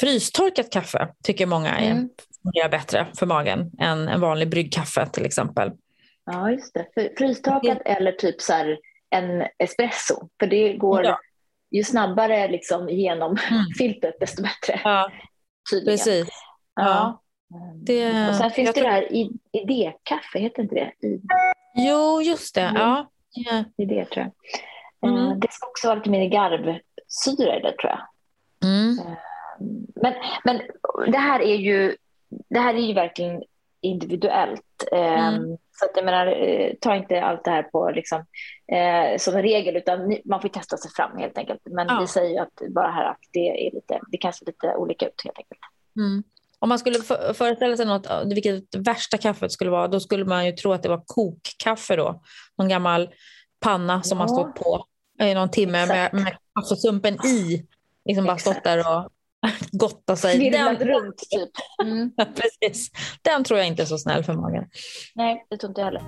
frystorkat 0.00 0.72
kaffe 0.72 1.08
tycker 1.24 1.46
många 1.46 1.76
är, 1.78 1.90
mm. 1.90 2.08
fungerar 2.42 2.68
bättre 2.68 3.06
för 3.18 3.26
magen 3.26 3.70
än 3.80 4.08
en 4.08 4.20
vanlig 4.20 4.50
bryggkaffe 4.50 5.06
till 5.06 5.24
exempel. 5.24 5.70
Ja, 6.26 6.50
just 6.50 6.74
det. 6.74 7.14
Frystorkat 7.18 7.78
det... 7.84 7.90
eller 7.90 8.12
typ 8.12 8.40
så 8.40 8.52
här 8.52 8.78
en 9.10 9.46
espresso, 9.58 10.28
för 10.40 10.46
det 10.46 10.72
går 10.72 11.04
ja. 11.04 11.18
ju 11.70 11.84
snabbare 11.84 12.48
liksom 12.48 12.88
genom 12.88 13.36
mm. 13.50 13.64
filtret 13.78 14.20
desto 14.20 14.42
bättre. 14.42 14.80
Ja, 14.84 15.10
tydligen. 15.70 15.98
precis. 15.98 16.28
Ja. 16.74 16.84
ja. 16.84 17.20
Det, 17.74 18.28
och 18.28 18.34
sen 18.34 18.50
finns 18.50 18.68
det 18.68 18.80
tror... 18.80 18.84
det 18.84 18.90
här 18.90 19.08
idékaffe, 19.52 20.38
heter 20.38 20.62
inte 20.62 20.74
det? 20.74 21.06
I... 21.06 21.20
Jo, 21.74 22.22
just 22.22 22.54
det. 22.54 22.60
Mm. 22.60 22.82
Ja. 22.82 23.10
Yeah. 23.36 23.64
Det 23.76 23.82
är 23.82 23.86
det 23.86 24.04
tror 24.04 24.24
jag. 24.24 25.10
Eh, 25.10 25.24
mm. 25.24 25.40
Det 25.40 25.52
ska 25.52 25.66
också 25.66 25.86
vara 25.86 25.96
lite 25.96 26.10
mer 26.10 26.28
garvsyra 26.28 27.56
i 27.56 27.60
det 27.60 27.76
tror 27.76 27.92
jag. 27.92 28.00
Mm. 28.70 28.98
Eh, 28.98 29.18
men, 29.94 30.14
men 30.44 30.60
det 31.12 31.18
här 31.18 31.40
är 31.40 31.56
ju 31.56 31.96
det 32.48 32.58
här 32.58 32.74
är 32.74 32.78
ju 32.78 32.94
verkligen 32.94 33.42
individuellt. 33.80 34.84
Eh, 34.92 35.28
mm. 35.28 35.56
Så 35.72 35.84
att 35.84 35.90
jag 35.94 36.04
menar, 36.04 36.74
ta 36.80 36.96
inte 36.96 37.22
allt 37.22 37.44
det 37.44 37.50
här 37.50 37.62
på 37.62 37.90
liksom, 37.90 38.24
eh, 38.72 39.18
som 39.18 39.34
en 39.34 39.42
regel 39.42 39.76
utan 39.76 40.18
man 40.24 40.40
får 40.40 40.48
testa 40.48 40.76
sig 40.76 40.90
fram 40.90 41.18
helt 41.18 41.38
enkelt. 41.38 41.60
Men 41.64 41.86
ja. 41.88 42.00
vi 42.00 42.06
säger 42.06 42.42
att 42.42 42.62
bara 42.68 42.90
här 42.90 43.04
att 43.04 43.20
det 43.32 43.66
är 43.66 43.74
lite, 43.74 44.00
det 44.08 44.16
kan 44.16 44.32
se 44.32 44.44
lite 44.44 44.74
olika 44.76 45.06
ut 45.06 45.22
helt 45.24 45.38
enkelt. 45.38 45.60
Mm. 45.96 46.22
Om 46.64 46.68
man 46.68 46.78
skulle 46.78 46.98
föreställa 47.34 47.76
sig 47.76 47.86
något, 47.86 48.06
vilket 48.26 48.74
värsta 48.76 49.18
kaffet 49.18 49.52
skulle 49.52 49.70
vara, 49.70 49.88
då 49.88 50.00
skulle 50.00 50.24
man 50.24 50.46
ju 50.46 50.52
tro 50.52 50.72
att 50.72 50.82
det 50.82 50.88
var 50.88 51.02
kokkaffe 51.06 51.96
då. 51.96 52.22
Någon 52.58 52.68
gammal 52.68 53.08
panna 53.60 54.02
som 54.02 54.18
ja. 54.18 54.22
har 54.22 54.28
stått 54.28 54.54
på 54.54 54.86
i 55.22 55.34
någon 55.34 55.50
timme 55.50 55.86
med, 55.86 56.14
med 56.14 56.36
kaffesumpen 56.54 57.26
i. 57.26 57.66
Liksom 58.04 58.24
bara 58.24 58.38
stått 58.38 58.64
där 58.64 58.78
och 58.78 59.12
gottat 59.72 60.18
sig. 60.18 60.38
Virvlat 60.38 60.80
runt 60.80 61.18
typ. 61.18 61.50
Mm. 61.82 62.10
Precis. 62.16 62.90
Den 63.22 63.44
tror 63.44 63.58
jag 63.58 63.68
inte 63.68 63.82
är 63.82 63.86
så 63.86 63.98
snäll 63.98 64.24
för 64.24 64.32
magen. 64.32 64.64
Nej, 65.14 65.46
det 65.50 65.56
tror 65.56 65.70
inte 65.70 65.80
jag 65.80 65.86
heller. 65.86 66.02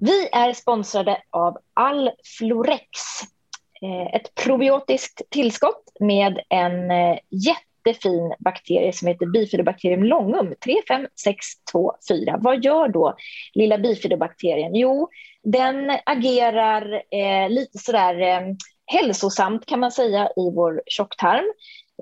Vi 0.00 0.28
är 0.32 0.52
sponsrade 0.52 1.22
av 1.30 1.58
Alflorex 1.74 2.88
Eh, 3.22 3.41
Eh, 3.82 4.14
ett 4.14 4.34
probiotiskt 4.34 5.22
tillskott 5.30 5.84
med 6.00 6.40
en 6.48 6.90
eh, 6.90 7.18
jättefin 7.30 8.34
bakterie 8.38 8.92
som 8.92 9.08
heter 9.08 9.26
Bifidobacterium 9.26 10.04
longum 10.04 10.54
35624. 10.64 12.38
Vad 12.40 12.64
gör 12.64 12.88
då 12.88 13.16
lilla 13.54 13.78
bifidobakterien? 13.78 14.74
Jo, 14.74 15.08
den 15.42 15.98
agerar 16.06 17.02
eh, 17.10 17.50
lite 17.50 17.78
sådär 17.78 18.20
eh, 18.20 18.40
hälsosamt 18.86 19.66
kan 19.66 19.80
man 19.80 19.92
säga 19.92 20.26
i 20.26 20.50
vår 20.54 20.82
tjocktarm. 20.86 21.52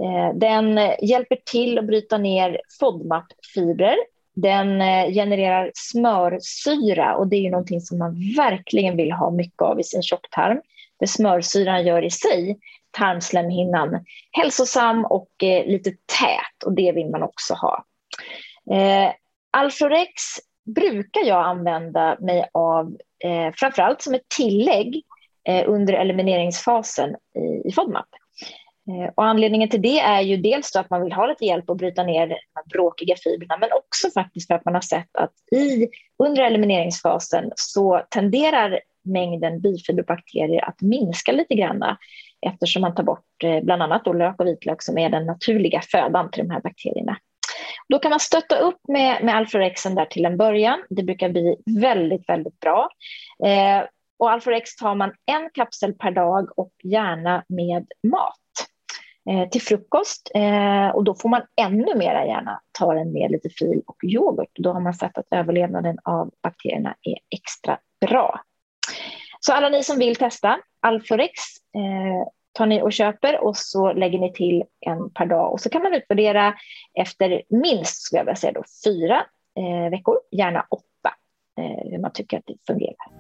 Eh, 0.00 0.38
den 0.38 0.80
hjälper 1.02 1.38
till 1.44 1.78
att 1.78 1.86
bryta 1.86 2.18
ner 2.18 2.60
FODMAP-fibrer. 2.80 3.96
Den 4.34 4.80
eh, 4.80 5.12
genererar 5.12 5.70
smörsyra 5.74 7.16
och 7.16 7.26
det 7.26 7.36
är 7.36 7.40
ju 7.40 7.50
någonting 7.50 7.80
som 7.80 7.98
man 7.98 8.34
verkligen 8.36 8.96
vill 8.96 9.12
ha 9.12 9.30
mycket 9.30 9.62
av 9.62 9.80
i 9.80 9.84
sin 9.84 10.02
tjocktarm 10.02 10.60
det 11.00 11.06
smörsyran 11.06 11.86
gör 11.86 12.04
i 12.04 12.10
sig 12.10 12.58
tarmslemhinnan 12.90 14.04
hälsosam 14.32 15.04
och 15.04 15.42
eh, 15.42 15.66
lite 15.66 15.90
tät 15.90 16.64
och 16.66 16.72
det 16.72 16.92
vill 16.92 17.10
man 17.10 17.22
också 17.22 17.54
ha. 17.54 17.84
Eh, 18.70 19.12
Alflorex 19.50 20.12
brukar 20.74 21.20
jag 21.20 21.46
använda 21.46 22.16
mig 22.20 22.48
av 22.54 22.96
eh, 23.24 23.52
framförallt 23.54 24.02
som 24.02 24.14
ett 24.14 24.28
tillägg 24.36 25.02
eh, 25.48 25.64
under 25.66 25.92
elimineringsfasen 25.92 27.10
i, 27.10 27.68
i 27.68 27.72
FODMAP. 27.72 28.08
Eh, 28.88 29.12
och 29.14 29.24
anledningen 29.24 29.68
till 29.68 29.82
det 29.82 29.98
är 30.00 30.20
ju 30.20 30.36
dels 30.36 30.76
att 30.76 30.90
man 30.90 31.02
vill 31.02 31.12
ha 31.12 31.26
lite 31.26 31.44
hjälp 31.44 31.70
att 31.70 31.76
bryta 31.76 32.02
ner 32.02 32.28
de 32.28 32.38
bråkiga 32.72 33.16
fibrerna 33.16 33.56
men 33.56 33.72
också 33.72 34.10
faktiskt 34.10 34.46
för 34.46 34.54
att 34.54 34.64
man 34.64 34.74
har 34.74 34.80
sett 34.80 35.16
att 35.18 35.32
i, 35.52 35.88
under 36.18 36.42
elimineringsfasen 36.42 37.52
så 37.54 38.02
tenderar 38.10 38.80
mängden 39.04 39.60
bifiberbakterier 39.60 40.68
att 40.68 40.80
minska 40.80 41.32
lite 41.32 41.54
grann 41.54 41.96
eftersom 42.46 42.82
man 42.82 42.94
tar 42.94 43.02
bort 43.02 43.44
eh, 43.44 43.60
bland 43.60 43.82
annat 43.82 44.04
då 44.04 44.12
lök 44.12 44.40
och 44.40 44.46
vitlök 44.46 44.82
som 44.82 44.98
är 44.98 45.10
den 45.10 45.26
naturliga 45.26 45.80
födan 45.80 46.30
till 46.30 46.42
de 46.44 46.50
här 46.50 46.60
bakterierna. 46.60 47.16
Då 47.88 47.98
kan 47.98 48.10
man 48.10 48.20
stötta 48.20 48.56
upp 48.58 48.80
med, 48.88 49.24
med 49.24 49.36
Alforexen 49.36 49.94
där 49.94 50.04
till 50.04 50.24
en 50.24 50.36
början. 50.36 50.82
Det 50.90 51.02
brukar 51.02 51.28
bli 51.28 51.56
väldigt, 51.80 52.28
väldigt 52.28 52.60
bra. 52.60 52.88
Eh, 53.44 53.84
och 54.18 54.30
Alforex 54.30 54.76
tar 54.76 54.94
man 54.94 55.12
en 55.26 55.50
kapsel 55.54 55.92
per 55.92 56.10
dag 56.10 56.58
och 56.58 56.72
gärna 56.84 57.44
med 57.48 57.86
mat 58.02 58.36
eh, 59.30 59.48
till 59.48 59.62
frukost. 59.62 60.30
Eh, 60.34 60.88
och 60.88 61.04
då 61.04 61.14
får 61.14 61.28
man 61.28 61.42
ännu 61.60 61.94
mer 61.94 62.24
gärna 62.24 62.60
ta 62.78 62.94
den 62.94 63.12
med 63.12 63.30
lite 63.30 63.48
fil 63.48 63.82
och 63.86 64.04
yoghurt. 64.04 64.50
Då 64.58 64.72
har 64.72 64.80
man 64.80 64.94
sett 64.94 65.18
att 65.18 65.26
överlevnaden 65.30 65.98
av 66.04 66.30
bakterierna 66.42 66.94
är 67.02 67.18
extra 67.30 67.78
bra. 68.06 68.40
Så 69.40 69.52
alla 69.52 69.68
ni 69.68 69.84
som 69.84 69.98
vill 69.98 70.16
testa 70.16 70.58
Alforex 70.80 71.32
eh, 71.74 72.28
tar 72.52 72.66
ni 72.66 72.82
och 72.82 72.92
köper 72.92 73.44
och 73.44 73.56
så 73.56 73.92
lägger 73.92 74.18
ni 74.18 74.32
till 74.32 74.64
en 74.80 75.10
per 75.10 75.26
dag 75.26 75.52
och 75.52 75.60
så 75.60 75.70
kan 75.70 75.82
man 75.82 75.94
utvärdera 75.94 76.54
efter 76.94 77.42
minst 77.48 78.02
skulle 78.02 78.20
jag 78.20 78.24
vilja 78.24 78.36
säga 78.36 78.52
då, 78.52 78.62
fyra 78.84 79.26
eh, 79.58 79.90
veckor, 79.90 80.16
gärna 80.30 80.66
åtta, 80.70 81.14
eh, 81.58 81.90
hur 81.90 81.98
man 81.98 82.12
tycker 82.12 82.38
att 82.38 82.46
det 82.46 82.56
fungerar. 82.66 83.19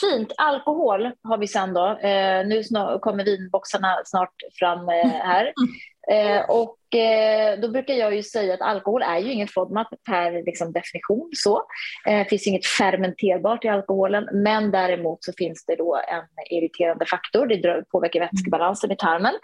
Fint. 0.00 0.32
Alkohol 0.36 1.10
har 1.22 1.38
vi 1.38 1.48
sen 1.48 1.74
då. 1.74 1.86
Eh, 1.86 2.46
nu 2.46 2.62
kommer 3.00 3.24
vinboxarna 3.24 4.02
snart 4.04 4.34
fram 4.58 4.88
eh, 4.88 5.06
här. 5.06 5.52
Eh, 6.10 6.50
och 6.50 6.94
eh, 6.94 7.60
då 7.60 7.68
brukar 7.68 7.94
jag 7.94 8.14
ju 8.14 8.22
säga 8.22 8.54
att 8.54 8.60
alkohol 8.60 9.02
är 9.02 9.18
ju 9.18 9.32
ingen 9.32 9.48
FODMAP 9.48 9.88
per 10.06 10.44
liksom, 10.44 10.72
definition. 10.72 11.30
Så. 11.32 11.56
Eh, 12.06 12.18
det 12.18 12.24
finns 12.24 12.46
inget 12.46 12.66
fermenterbart 12.66 13.64
i 13.64 13.68
alkoholen, 13.68 14.28
men 14.32 14.70
däremot 14.70 15.24
så 15.24 15.32
finns 15.38 15.64
det 15.66 15.76
då 15.76 15.96
en 16.08 16.24
irriterande 16.50 17.06
faktor. 17.06 17.46
Det 17.46 17.84
påverkar 17.90 18.20
vätskebalansen 18.20 18.92
i 18.92 18.96
tarmen 18.96 19.34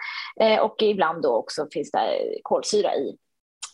eh, 0.40 0.61
och 0.61 0.83
ibland 0.83 1.23
då 1.23 1.37
också 1.37 1.67
finns 1.73 1.90
det 1.90 2.01
kolsyra 2.43 2.95
i 2.95 3.17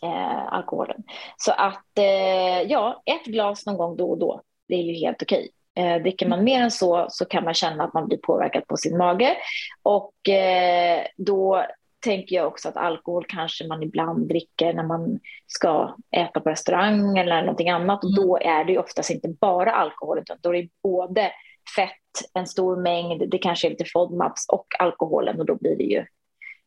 eh, 0.03 0.53
alkoholen. 0.53 1.03
Så 1.37 1.53
att 1.53 1.99
eh, 1.99 2.62
ja, 2.62 3.03
ett 3.07 3.25
glas 3.25 3.66
någon 3.66 3.77
gång 3.77 3.97
då 3.97 4.11
och 4.11 4.19
då, 4.19 4.43
det 4.69 4.75
är 4.75 4.83
ju 4.83 4.95
helt 4.95 5.23
okej. 5.23 5.51
Eh, 5.75 6.03
dricker 6.03 6.29
man 6.29 6.45
mer 6.45 6.63
än 6.63 6.71
så 6.71 7.07
så 7.11 7.25
kan 7.25 7.45
man 7.45 7.55
känna 7.55 7.85
att 7.85 7.95
man 7.95 8.09
blir 8.09 8.19
påverkad 8.19 8.67
på 8.67 8.77
sin 8.77 8.97
mage 8.97 9.37
och 9.83 10.29
eh, 10.29 11.07
då 11.17 11.65
tänker 12.01 12.37
jag 12.37 12.47
också 12.47 12.69
att 12.69 12.77
alkohol 12.77 13.25
kanske 13.29 13.67
man 13.67 13.83
ibland 13.83 14.29
dricker 14.29 14.73
när 14.73 14.83
man 14.83 15.21
ska 15.47 15.97
äta 16.17 16.41
på 16.41 16.51
restaurang 16.51 17.19
eller 17.19 17.41
någonting 17.41 17.71
annat. 17.71 18.05
Och 18.05 18.15
då 18.15 18.37
mm. 18.37 18.59
är 18.61 18.65
det 18.65 18.73
ju 18.73 18.79
oftast 18.79 19.11
inte 19.11 19.29
bara 19.29 19.73
alkohol, 19.73 20.19
utan 20.19 20.39
då 20.41 20.55
är 20.55 20.63
det 20.63 20.69
både 20.83 21.33
fett, 21.77 22.31
en 22.35 22.47
stor 22.47 22.77
mängd, 22.77 23.31
det 23.31 23.39
kanske 23.39 23.69
är 23.69 23.71
lite 23.71 23.85
FODMAPs 23.85 24.47
och 24.49 24.67
alkoholen 24.79 25.41
och 25.41 25.47
då 25.47 25.55
blir 25.55 25.77
det 25.77 25.85
ju 25.85 26.05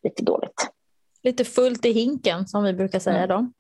lite 0.04 0.24
dåligt. 0.24 0.70
Lite 1.24 1.46
fullt 1.46 1.86
i 1.86 1.92
hinken 1.92 2.48
som 2.48 2.63
vi 2.63 2.74
brukar 2.74 3.00
säga 3.00 3.24
mm. 3.24 3.30
då. 3.30 3.52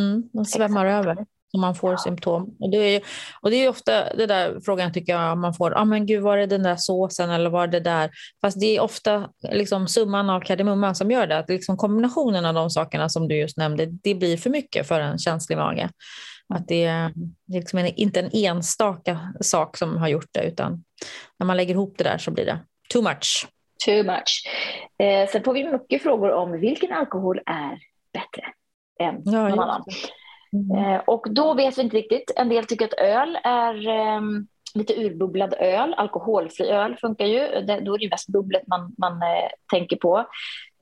Mm, 0.00 0.28
de 0.32 0.44
svämmar 0.44 0.86
Exakt. 0.86 1.06
över 1.06 1.26
om 1.52 1.60
man 1.60 1.74
får 1.74 1.92
ja. 1.92 1.98
symptom. 1.98 2.56
Och 2.60 2.70
det, 2.70 2.76
är, 2.76 3.02
och 3.40 3.50
det 3.50 3.56
är 3.56 3.68
ofta 3.68 4.14
den 4.14 4.28
där 4.28 4.60
frågan 4.64 4.92
tycker 4.92 5.12
jag 5.12 5.38
man 5.38 5.54
får, 5.54 5.78
ah, 5.78 5.84
men 5.84 6.06
gud 6.06 6.22
var 6.22 6.36
det 6.36 6.46
den 6.46 6.62
där 6.62 6.76
såsen 6.78 7.30
eller 7.30 7.50
var 7.50 7.66
det 7.66 7.80
där? 7.80 8.10
Fast 8.40 8.60
det 8.60 8.76
är 8.76 8.80
ofta 8.80 9.28
liksom 9.52 9.88
summan 9.88 10.30
av 10.30 10.40
kardemumman 10.40 10.94
som 10.94 11.10
gör 11.10 11.26
det, 11.26 11.38
att 11.38 11.48
liksom 11.48 11.76
kombinationen 11.76 12.44
av 12.44 12.54
de 12.54 12.70
sakerna 12.70 13.08
som 13.08 13.28
du 13.28 13.36
just 13.36 13.56
nämnde, 13.56 13.86
det 13.86 14.14
blir 14.14 14.36
för 14.36 14.50
mycket 14.50 14.88
för 14.88 15.00
en 15.00 15.18
känslig 15.18 15.58
mage. 15.58 15.90
Att 16.54 16.68
det, 16.68 16.84
är, 16.84 17.12
liksom 17.46 17.78
inte 17.96 18.20
en 18.20 18.30
enstaka 18.32 19.34
sak 19.40 19.76
som 19.76 19.96
har 19.96 20.08
gjort 20.08 20.28
det, 20.30 20.44
utan 20.44 20.84
när 21.38 21.46
man 21.46 21.56
lägger 21.56 21.74
ihop 21.74 21.94
det 21.98 22.04
där 22.04 22.18
så 22.18 22.30
blir 22.30 22.46
det 22.46 22.58
too 22.92 23.02
much. 23.02 23.46
Too 23.86 24.02
much. 24.02 24.46
Eh, 24.98 25.28
sen 25.28 25.44
får 25.44 25.54
vi 25.54 25.72
mycket 25.72 26.02
frågor 26.02 26.30
om 26.30 26.52
vilken 26.52 26.92
alkohol 26.92 27.40
är 27.46 27.78
bättre 28.12 28.42
än 29.00 29.22
ja, 29.24 29.48
någon 29.48 29.60
annan. 29.60 29.84
Mm. 30.52 30.84
Eh, 30.84 31.00
och 31.00 31.26
då 31.30 31.54
vet 31.54 31.78
vi 31.78 31.82
inte 31.82 31.96
riktigt. 31.96 32.32
En 32.36 32.48
del 32.48 32.66
tycker 32.66 32.84
att 32.84 32.98
öl 32.98 33.38
är 33.44 33.88
eh, 33.88 34.20
lite 34.74 35.04
urbubblad 35.04 35.54
öl. 35.58 35.94
Alkoholfri 35.94 36.68
öl 36.68 36.96
funkar 37.00 37.26
ju. 37.26 37.38
Det, 37.38 37.80
då 37.80 37.94
är 37.94 37.98
det 37.98 38.10
mest 38.10 38.28
bubblet 38.28 38.66
man, 38.66 38.94
man 38.98 39.12
eh, 39.12 39.48
tänker 39.72 39.96
på. 39.96 40.26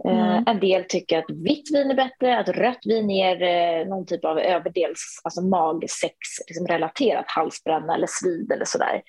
Eh, 0.05 0.31
mm. 0.31 0.45
En 0.47 0.61
del 0.61 0.85
tycker 0.89 1.19
att 1.19 1.31
vitt 1.31 1.75
vin 1.75 1.91
är 1.91 1.95
bättre, 1.95 2.39
att 2.39 2.49
rött 2.49 2.87
vin 2.87 3.11
ger 3.11 3.43
eh, 3.43 3.87
någon 3.87 4.07
typ 4.07 4.25
av 4.25 4.39
överdels, 4.39 5.21
alltså 5.25 5.43
magsex, 5.43 6.17
liksom 6.49 6.67
relaterat 6.67 7.25
halsbränna 7.29 7.95
eller 7.95 8.09
svid 8.11 8.53
eller 8.53 8.65
sådär. 8.65 9.03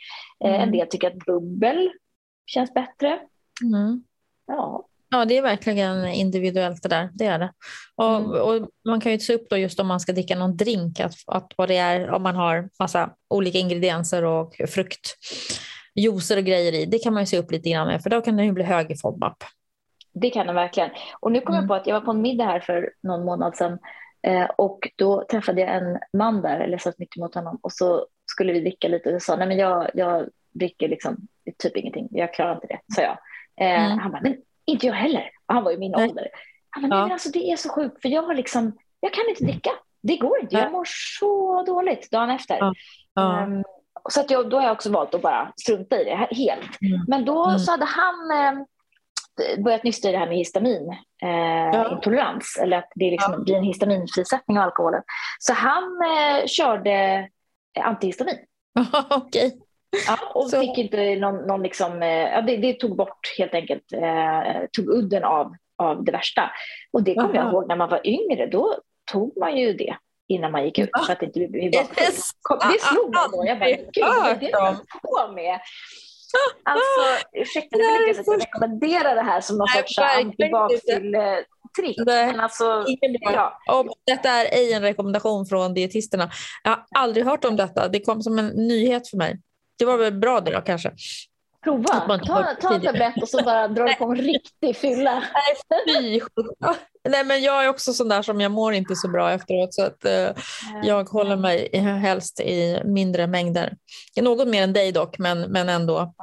Mm. 0.46 0.62
En 0.62 0.72
del 0.72 0.88
tycker 0.88 1.08
att 1.08 1.26
bubbel 1.26 1.92
känns 2.46 2.74
bättre. 2.74 3.20
Mm. 3.64 4.04
Ja. 4.48 4.88
Ja, 5.14 5.26
det 5.26 5.38
är 5.38 5.42
verkligen 5.42 6.08
individuellt 6.08 6.84
det 6.84 6.90
där. 6.90 7.10
Det 7.14 7.26
är 7.26 7.40
det. 7.40 7.54
Och, 7.96 8.16
mm. 8.16 8.32
och, 8.32 8.70
man 8.86 9.02
kan 9.02 9.12
ju 9.12 9.20
se 9.20 9.36
upp 9.36 9.50
då 9.50 9.58
just 9.58 9.80
om 9.80 9.88
man 9.88 10.00
ska 10.00 10.12
dricka 10.12 10.36
någon 10.36 10.58
drink, 10.58 11.00
att, 11.00 11.14
att 11.28 11.54
vad 11.58 11.68
det 11.68 11.78
är 11.78 12.12
om 12.12 12.24
man 12.24 12.36
har 12.36 12.70
massa 12.80 13.10
olika 13.30 13.58
ingredienser 13.58 14.26
och 14.26 14.56
frukt, 14.70 15.18
juicer 15.96 16.38
och 16.38 16.44
grejer 16.44 16.74
i. 16.74 16.86
Det 16.86 17.00
kan 17.00 17.14
man 17.14 17.24
ju 17.24 17.28
se 17.28 17.38
upp 17.38 17.52
lite 17.52 17.70
grann 17.70 17.88
med, 17.88 18.04
för 18.04 18.10
då 18.10 18.22
kan 18.22 18.38
det 18.38 18.44
ju 18.44 18.52
bli 18.52 18.64
hög 18.64 18.92
i 18.92 18.96
FODMAP. 18.96 19.38
Det 20.14 20.30
kan 20.30 20.46
den 20.46 20.56
verkligen. 20.56 20.90
Och 21.20 21.32
nu 21.32 21.42
kom 21.42 21.56
mm. 21.56 21.64
jag 21.64 21.68
på 21.68 21.74
att 21.74 21.88
jag 21.88 21.94
var 21.94 22.02
på 22.02 22.12
en 22.12 22.22
middag 22.22 22.46
här 22.46 22.60
för 22.60 22.94
någon 23.04 23.26
månad 23.26 23.56
sedan 23.56 23.80
eh, 24.28 24.50
och 24.58 24.90
då 24.96 25.26
träffade 25.32 25.62
jag 25.62 25.76
en 25.76 26.00
man 26.18 26.42
där, 26.42 26.60
eller 26.60 26.78
satt 26.78 27.00
mitt 27.00 27.18
emot 27.18 27.36
honom 27.36 27.60
och 27.62 27.72
så 27.72 28.06
skulle 28.26 28.54
vi 28.54 28.60
dricka 28.60 28.88
lite 28.88 29.10
och 29.10 29.16
jag 29.16 29.22
sa 29.22 29.36
nej 29.36 29.48
men 29.48 29.58
jag, 29.58 29.90
jag 29.94 30.30
dricker 30.54 30.88
liksom 30.88 31.18
typ 31.58 31.78
ingenting, 31.78 32.08
jag 32.12 32.34
klarar 32.34 32.56
inte 32.56 32.68
det, 32.68 32.80
sa 32.96 33.02
jag. 33.02 33.18
Eh, 33.62 33.86
mm. 33.86 34.00
Han 34.00 34.12
bara, 34.12 34.22
men 34.22 34.38
inte 34.66 34.88
jag 34.88 34.94
heller. 34.94 35.30
Han 35.46 35.64
var 35.64 35.72
ju 35.72 35.78
min 35.78 35.92
nej. 35.92 36.10
ålder. 36.10 36.28
Han 36.70 36.90
bara, 36.90 37.00
ja. 37.00 37.04
men 37.04 37.12
alltså 37.12 37.30
det 37.30 37.52
är 37.52 37.56
så 37.56 37.70
sjukt 37.70 38.02
för 38.02 38.10
jag 38.10 38.24
har 38.24 38.34
liksom, 38.34 38.78
jag 39.00 39.14
kan 39.14 39.30
inte 39.30 39.44
dricka. 39.44 39.72
Det 40.04 40.18
går 40.18 40.40
inte, 40.40 40.56
jag 40.56 40.72
mår 40.72 40.88
så 41.20 41.64
dåligt 41.64 42.12
dagen 42.12 42.30
efter. 42.30 42.58
Ja. 42.58 42.74
Ja. 43.14 43.44
Um, 43.44 43.64
så 44.10 44.22
att 44.22 44.32
jag, 44.32 44.50
då 44.50 44.58
har 44.58 44.64
jag 44.64 44.72
också 44.72 44.92
valt 44.92 45.16
att 45.16 45.22
bara 45.22 45.54
strunta 45.62 46.02
i 46.02 46.04
det 46.04 46.16
helt. 46.16 46.82
Mm. 46.82 47.06
Men 47.08 47.26
då 47.26 47.46
mm. 47.46 47.60
så 47.60 47.72
hade 47.72 47.86
han 47.86 48.32
eh, 48.32 48.54
börjat 49.64 49.84
nysta 49.84 50.10
i 50.10 50.12
det 50.12 50.18
här 50.18 50.28
med 50.28 50.38
histaminintolerans, 50.38 52.58
eh, 52.58 52.64
eller 52.64 52.78
att 52.78 52.92
det 52.96 53.12
liksom 53.12 53.34
ja. 53.34 53.40
blir 53.40 53.56
en 53.56 53.64
histaminfrisättning 53.64 54.60
av 54.60 54.64
alkoholen. 54.64 55.02
Så 55.40 55.54
han 55.54 55.84
eh, 55.84 56.46
körde 56.46 57.28
antihistamin. 57.80 58.38
Okej. 59.10 59.62
Ja, 60.08 60.18
och 60.34 60.50
så. 60.50 60.60
fick 60.60 60.78
inte 60.78 61.16
någon, 61.16 61.48
någon 61.48 61.64
liksom, 61.64 61.94
eh, 61.94 62.46
det, 62.46 62.58
det, 62.58 62.74
tog 62.74 62.98
bort 62.98 63.36
helt 63.38 63.54
enkelt, 63.54 63.94
eh, 63.94 64.62
tog 64.72 64.90
udden 64.90 65.24
av, 65.24 65.56
av 65.78 66.04
det 66.04 66.12
värsta. 66.12 66.52
Och 66.94 67.04
det 67.04 67.16
kommer 67.16 67.36
jag 67.36 67.52
ihåg 67.52 67.68
när 67.68 67.76
man 67.76 67.90
var 67.90 68.08
yngre, 68.08 68.46
då 68.46 68.76
tog 69.12 69.38
man 69.38 69.58
ju 69.58 69.74
det 69.74 69.96
innan 70.28 70.52
man 70.52 70.66
gick 70.66 70.80
ut. 70.80 70.90
Ja. 70.92 71.00
Så 71.00 71.12
att 71.12 71.22
inte 71.22 71.40
vi, 71.40 71.48
vi 71.48 71.70
var, 71.70 71.84
det 72.72 72.82
slog 72.82 73.16
mig 73.16 73.24
då, 73.32 73.46
jag 73.46 73.60
bara, 73.60 73.70
gud, 73.70 73.90
vad 73.96 74.28
är 74.28 74.36
det 74.36 74.50
jag 74.50 74.76
på 75.02 75.32
med? 75.34 75.60
Alltså, 76.64 77.26
ursäkta, 77.34 77.78
det 77.78 77.84
är 77.84 78.10
inte 78.10 78.22
att 78.22 78.42
rekommendera 78.42 79.14
det 79.14 79.22
här 79.22 79.42
som 79.42 79.58
någon 79.58 79.68
sorts 79.68 79.98
antibakfyll-trick. 79.98 82.06
Men 82.06 82.40
alltså, 82.40 82.86
ja. 83.22 83.60
detta 84.06 84.30
är 84.30 84.46
ej 84.46 84.74
en 84.74 84.82
rekommendation 84.82 85.46
från 85.46 85.74
dietisterna. 85.74 86.30
Jag 86.64 86.72
har 86.72 86.86
aldrig 86.96 87.26
hört 87.26 87.46
om 87.46 87.56
detta. 87.56 87.88
Det 87.88 88.00
kom 88.00 88.22
som 88.22 88.40
en 88.40 88.48
nyhet 88.48 89.10
för 89.10 89.18
mig. 89.18 89.40
Det 89.82 89.86
var 89.86 89.98
väl 89.98 90.14
bra 90.14 90.42
det 90.42 90.52
då 90.52 90.62
kanske. 90.62 90.92
Prova, 91.64 92.18
ta, 92.18 92.56
ta 92.62 92.74
en 92.74 92.82
tablett 92.82 93.22
och 93.22 93.30
så 93.30 93.44
bara 93.44 93.68
dra 93.68 93.96
på 93.96 94.06
en 94.06 94.16
riktig 94.16 94.76
fylla. 94.76 95.14
Nej, 95.88 96.22
Nej, 97.10 97.24
men 97.24 97.42
jag 97.42 97.66
är 97.66 97.70
också 97.70 97.94
sån 97.94 98.10
där 98.10 98.22
som 98.22 98.42
jag 98.42 98.52
mår 98.52 98.74
inte 98.74 98.96
så 98.96 99.08
bra 99.08 99.32
efteråt 99.32 99.74
så 99.74 99.84
att 99.84 100.06
eh, 100.06 100.30
jag 100.84 101.10
håller 101.10 101.36
mig 101.36 101.78
helst 101.78 102.40
i 102.40 102.82
mindre 102.86 103.28
mängder. 103.28 103.74
Något 104.22 104.48
mer 104.48 104.64
än 104.64 104.74
dig 104.74 104.92
dock, 104.92 105.18
men, 105.18 105.42
men 105.42 105.70
ändå. 105.70 106.14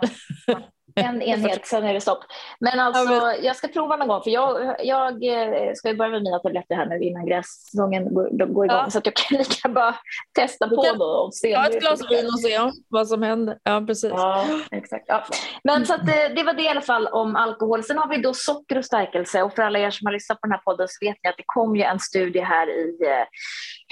En 0.98 1.22
enhet, 1.32 1.66
sen 1.66 1.84
är 1.84 1.94
det 1.94 2.00
stopp. 2.00 2.24
Men 2.60 2.80
alltså, 2.80 3.32
jag 3.42 3.56
ska 3.56 3.68
prova 3.68 3.96
någon 3.96 4.08
gång, 4.08 4.22
för 4.22 4.30
jag, 4.30 4.76
jag 4.84 5.24
eh, 5.24 5.72
ska 5.74 5.88
ju 5.88 5.96
börja 5.96 6.10
med 6.10 6.22
mina 6.22 6.38
tabletter 6.38 6.74
här 6.74 6.86
nu 6.86 6.98
innan 6.98 7.26
grässäsongen 7.26 8.14
går, 8.14 8.46
går 8.46 8.64
igång, 8.64 8.76
ja. 8.76 8.90
så 8.90 8.98
att 8.98 9.06
jag 9.06 9.14
kan 9.14 9.38
lika 9.38 9.68
bara 9.68 9.94
testa 10.38 10.68
på 10.68 10.94
då 10.98 11.04
och 11.04 11.34
se. 11.34 11.54
Ta 11.54 11.66
ett 11.66 11.80
glas 11.80 12.10
vin 12.10 12.26
och 12.26 12.40
se 12.40 12.60
vad 12.88 13.08
som 13.08 13.22
händer. 13.22 13.58
Ja, 13.62 13.84
precis. 13.86 14.10
Ja, 14.10 14.46
exakt. 14.70 15.04
Ja. 15.08 15.24
Men 15.64 15.86
så 15.86 15.94
att, 15.94 16.06
det, 16.06 16.28
det 16.28 16.42
var 16.42 16.52
det 16.52 16.62
i 16.62 16.68
alla 16.68 16.80
fall 16.80 17.06
om 17.06 17.36
alkohol. 17.36 17.84
Sen 17.84 17.98
har 17.98 18.08
vi 18.08 18.22
då 18.22 18.34
socker 18.34 18.78
och 18.78 18.84
stärkelse 18.84 19.42
och 19.42 19.54
för 19.54 19.62
alla 19.62 19.78
er 19.78 19.90
som 19.90 20.06
har 20.06 20.12
lyssnat 20.12 20.40
på 20.40 20.46
den 20.46 20.52
här 20.52 20.62
podden 20.64 20.88
så 20.88 21.06
vet 21.06 21.16
ni 21.22 21.30
att 21.30 21.36
det 21.36 21.44
kom 21.46 21.76
ju 21.76 21.82
en 21.82 22.00
studie 22.00 22.40
här 22.40 22.70
i 22.70 22.98
eh, 23.06 23.26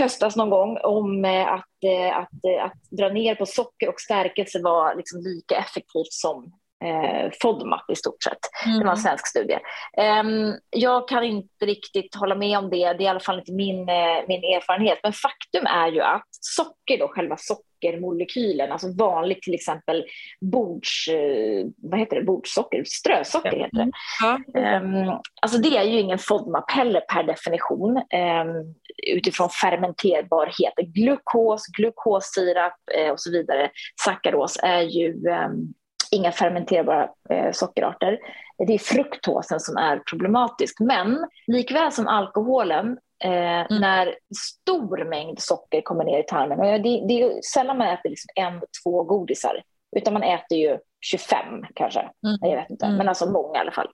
höstas 0.02 0.36
någon 0.36 0.50
gång 0.50 0.78
om 0.82 1.24
eh, 1.24 1.52
att, 1.52 1.64
att, 2.14 2.64
att 2.64 2.90
dra 2.90 3.08
ner 3.08 3.34
på 3.34 3.46
socker 3.46 3.88
och 3.88 4.00
stärkelse 4.00 4.62
var 4.62 4.94
liksom 4.94 5.20
lika 5.20 5.56
effektivt 5.56 6.12
som 6.12 6.52
eh, 6.84 7.30
FODMAP 7.42 7.90
i 7.90 7.96
stort 7.96 8.22
sett. 8.22 8.38
Mm. 8.66 8.78
Det 8.78 8.84
var 8.84 8.92
en 8.92 8.98
mm. 8.98 9.02
svensk 9.02 9.26
studie. 9.26 9.58
Um, 10.20 10.58
jag 10.70 11.08
kan 11.08 11.24
inte 11.24 11.66
riktigt 11.66 12.14
hålla 12.14 12.34
med 12.34 12.58
om 12.58 12.70
det, 12.70 12.76
det 12.76 12.82
är 12.84 13.02
i 13.02 13.06
alla 13.06 13.20
fall 13.20 13.38
inte 13.38 13.52
min, 13.52 13.88
eh, 13.88 14.24
min 14.28 14.44
erfarenhet. 14.44 14.98
Men 15.02 15.12
faktum 15.12 15.66
är 15.66 15.88
ju 15.88 16.00
att 16.00 16.28
socker, 16.30 16.98
då, 16.98 17.08
själva 17.08 17.36
sockermolekylen, 17.36 18.72
alltså 18.72 18.92
vanligt 18.98 19.42
till 19.42 19.54
exempel 19.54 20.04
bords, 20.40 21.08
eh, 21.08 21.66
vad 21.76 22.00
heter 22.00 22.16
det, 22.16 22.22
bordssocker, 22.22 22.84
strösocker 22.86 23.56
heter 23.56 23.76
det. 23.76 24.60
Mm. 24.60 25.08
Um, 25.08 25.20
alltså 25.42 25.58
det 25.58 25.76
är 25.76 25.84
ju 25.84 26.00
ingen 26.00 26.18
FODMAP 26.18 26.70
heller 26.70 27.00
per 27.00 27.22
definition 27.22 27.96
um, 27.96 28.74
utifrån 29.12 29.48
fermenterbarhet. 29.50 30.74
Glukos, 30.76 31.66
glukossirap 31.66 32.74
eh, 32.94 33.10
och 33.10 33.20
så 33.20 33.30
vidare, 33.30 33.70
sackaros 34.04 34.58
är 34.62 34.82
ju 34.82 35.14
inga 36.16 36.32
fermenterbara 36.32 37.08
eh, 37.30 37.52
sockerarter. 37.52 38.18
Det 38.66 38.74
är 38.74 38.78
fruktosen 38.78 39.60
som 39.60 39.76
är 39.76 39.98
problematisk. 39.98 40.80
Men 40.80 41.26
likväl 41.46 41.92
som 41.92 42.06
alkoholen, 42.06 42.98
eh, 43.24 43.60
mm. 43.60 43.80
när 43.80 44.14
stor 44.36 45.04
mängd 45.04 45.40
socker 45.40 45.80
kommer 45.80 46.04
ner 46.04 46.18
i 46.18 46.22
tarmen, 46.22 46.58
och 46.58 46.64
det, 46.64 47.04
det 47.08 47.22
är 47.22 47.42
sällan 47.42 47.78
man 47.78 47.88
äter 47.88 48.10
liksom 48.10 48.28
en, 48.34 48.60
två 48.84 49.02
godisar, 49.02 49.62
utan 49.96 50.12
man 50.12 50.22
äter 50.22 50.58
ju 50.58 50.78
25 51.00 51.64
kanske. 51.74 52.00
Mm. 52.00 52.38
Jag 52.40 52.56
vet 52.56 52.70
inte, 52.70 52.86
mm. 52.86 52.98
men 52.98 53.08
alltså 53.08 53.30
många 53.30 53.58
i 53.58 53.60
alla 53.60 53.72
fall. 53.72 53.88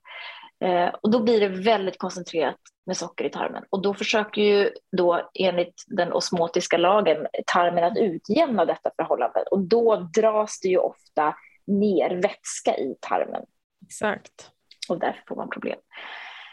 Eh, 0.65 0.89
och 1.01 1.11
då 1.11 1.19
blir 1.19 1.39
det 1.39 1.47
väldigt 1.47 1.97
koncentrerat 1.97 2.55
med 2.85 2.97
socker 2.97 3.25
i 3.25 3.29
tarmen. 3.29 3.63
Och 3.69 3.81
då 3.81 3.93
försöker 3.93 4.41
ju 4.41 4.69
då 4.97 5.29
enligt 5.39 5.83
den 5.87 6.13
osmotiska 6.13 6.77
lagen 6.77 7.27
tarmen 7.53 7.83
att 7.83 7.97
utjämna 7.97 8.65
detta 8.65 8.91
förhållande. 8.95 9.43
Och 9.51 9.59
då 9.59 9.95
dras 9.95 10.59
det 10.59 10.67
ju 10.67 10.77
ofta 10.77 11.35
ner 11.67 12.21
vätska 12.21 12.77
i 12.77 12.95
tarmen. 13.01 13.45
Exakt. 13.85 14.51
Och 14.89 14.99
därför 14.99 15.23
får 15.27 15.35
man 15.35 15.49
problem. 15.49 15.79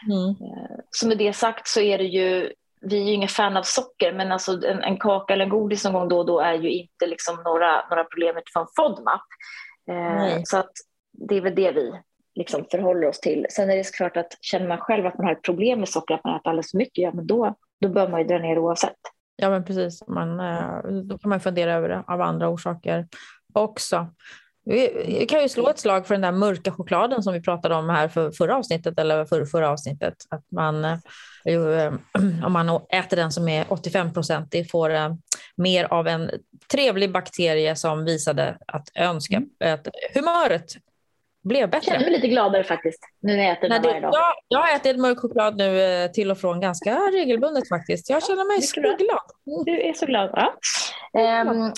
Mm. 0.09 0.29
Eh, 0.29 0.79
så 0.89 1.07
med 1.07 1.17
det 1.17 1.33
sagt 1.33 1.67
så 1.67 1.81
är 1.81 1.97
det 1.97 2.03
ju, 2.03 2.53
vi 2.81 3.01
är 3.01 3.05
ju 3.05 3.13
inga 3.13 3.27
fan 3.27 3.57
av 3.57 3.63
socker, 3.63 4.13
men 4.13 4.31
alltså 4.31 4.67
en, 4.67 4.83
en 4.83 4.97
kaka 4.97 5.33
eller 5.33 5.43
en 5.43 5.49
godis 5.49 5.83
någon 5.83 5.93
gång 5.93 6.09
då 6.09 6.17
och 6.17 6.25
då 6.25 6.39
är 6.39 6.53
ju 6.53 6.71
inte 6.71 7.07
liksom 7.07 7.35
några, 7.43 7.87
några 7.89 8.03
problem 8.03 8.37
utifrån 8.37 8.67
FODMAP. 8.75 9.21
Eh, 9.89 10.41
så 10.43 10.57
att 10.57 10.71
det 11.11 11.35
är 11.35 11.41
väl 11.41 11.55
det 11.55 11.71
vi 11.71 11.93
liksom 12.35 12.65
förhåller 12.71 13.07
oss 13.07 13.19
till. 13.19 13.45
Sen 13.49 13.69
är 13.69 13.77
det 13.77 13.83
såklart 13.83 14.17
att 14.17 14.37
känner 14.41 14.67
man 14.67 14.77
själv 14.77 15.05
att 15.05 15.17
man 15.17 15.25
har 15.25 15.33
ett 15.33 15.43
problem 15.43 15.79
med 15.79 15.89
socker, 15.89 16.13
att 16.13 16.23
man 16.23 16.35
äter 16.35 16.49
alldeles 16.49 16.71
för 16.71 16.77
mycket, 16.77 17.03
ja 17.03 17.11
men 17.13 17.27
då, 17.27 17.55
då 17.81 17.89
bör 17.89 18.09
man 18.09 18.19
ju 18.19 18.27
dra 18.27 18.37
ner 18.37 18.59
oavsett. 18.59 18.99
Ja 19.35 19.49
men 19.49 19.65
precis, 19.65 20.07
man, 20.07 20.39
eh, 20.39 20.83
då 21.03 21.17
kan 21.17 21.29
man 21.29 21.39
fundera 21.39 21.73
över 21.73 21.89
det 21.89 22.03
av 22.07 22.21
andra 22.21 22.49
orsaker 22.49 23.07
också. 23.53 24.07
Vi 24.65 25.25
kan 25.29 25.41
ju 25.41 25.49
slå 25.49 25.69
ett 25.69 25.79
slag 25.79 26.07
för 26.07 26.13
den 26.13 26.21
där 26.21 26.31
mörka 26.31 26.71
chokladen 26.71 27.23
som 27.23 27.33
vi 27.33 27.41
pratade 27.41 27.75
om 27.75 27.89
här 27.89 28.07
för 28.07 28.31
förra 28.31 28.55
avsnittet 28.55 28.99
eller 28.99 29.25
för 29.25 29.45
förra 29.45 29.69
avsnittet. 29.69 30.13
Att 30.29 30.51
man, 30.51 30.85
eh, 30.85 30.97
eh, 31.45 31.93
om 32.45 32.51
man 32.53 32.69
äter 32.89 33.17
den 33.17 33.31
som 33.31 33.47
är 33.47 33.65
85 33.69 34.13
procentig 34.13 34.71
får 34.71 34.93
eh, 34.93 35.13
mer 35.55 35.85
av 35.85 36.07
en 36.07 36.31
trevlig 36.71 37.11
bakterie 37.11 37.75
som 37.75 38.05
visade 38.05 38.57
att 38.67 38.87
önska 38.95 39.35
mm. 39.35 39.73
att 39.73 39.87
humöret 40.13 40.73
blev 41.43 41.69
bättre. 41.69 41.77
Jag 41.77 41.93
känner 41.93 42.05
mig 42.05 42.11
lite 42.11 42.27
gladare 42.27 42.63
faktiskt 42.63 42.99
nu 43.21 43.35
när 43.35 43.43
jag 43.43 43.51
äter 43.57 43.69
den 43.69 43.81
varje 43.81 43.99
dag. 43.99 44.11
Jag, 44.13 44.33
jag 44.47 44.59
har 44.59 44.75
ätit 44.75 44.99
mörk 44.99 45.19
choklad 45.19 45.57
nu 45.57 46.09
till 46.13 46.31
och 46.31 46.37
från 46.37 46.59
ganska 46.59 46.95
regelbundet 46.95 47.69
faktiskt. 47.69 48.09
Jag 48.09 48.23
känner 48.23 48.47
mig 48.47 48.61
så 48.61 48.81
glad. 48.81 48.97
Mm. 49.47 49.63
Du 49.65 49.81
är 49.81 49.93
så 49.93 50.05
glad. 50.05 50.29
Ja. 50.33 51.41
Um, 51.41 51.73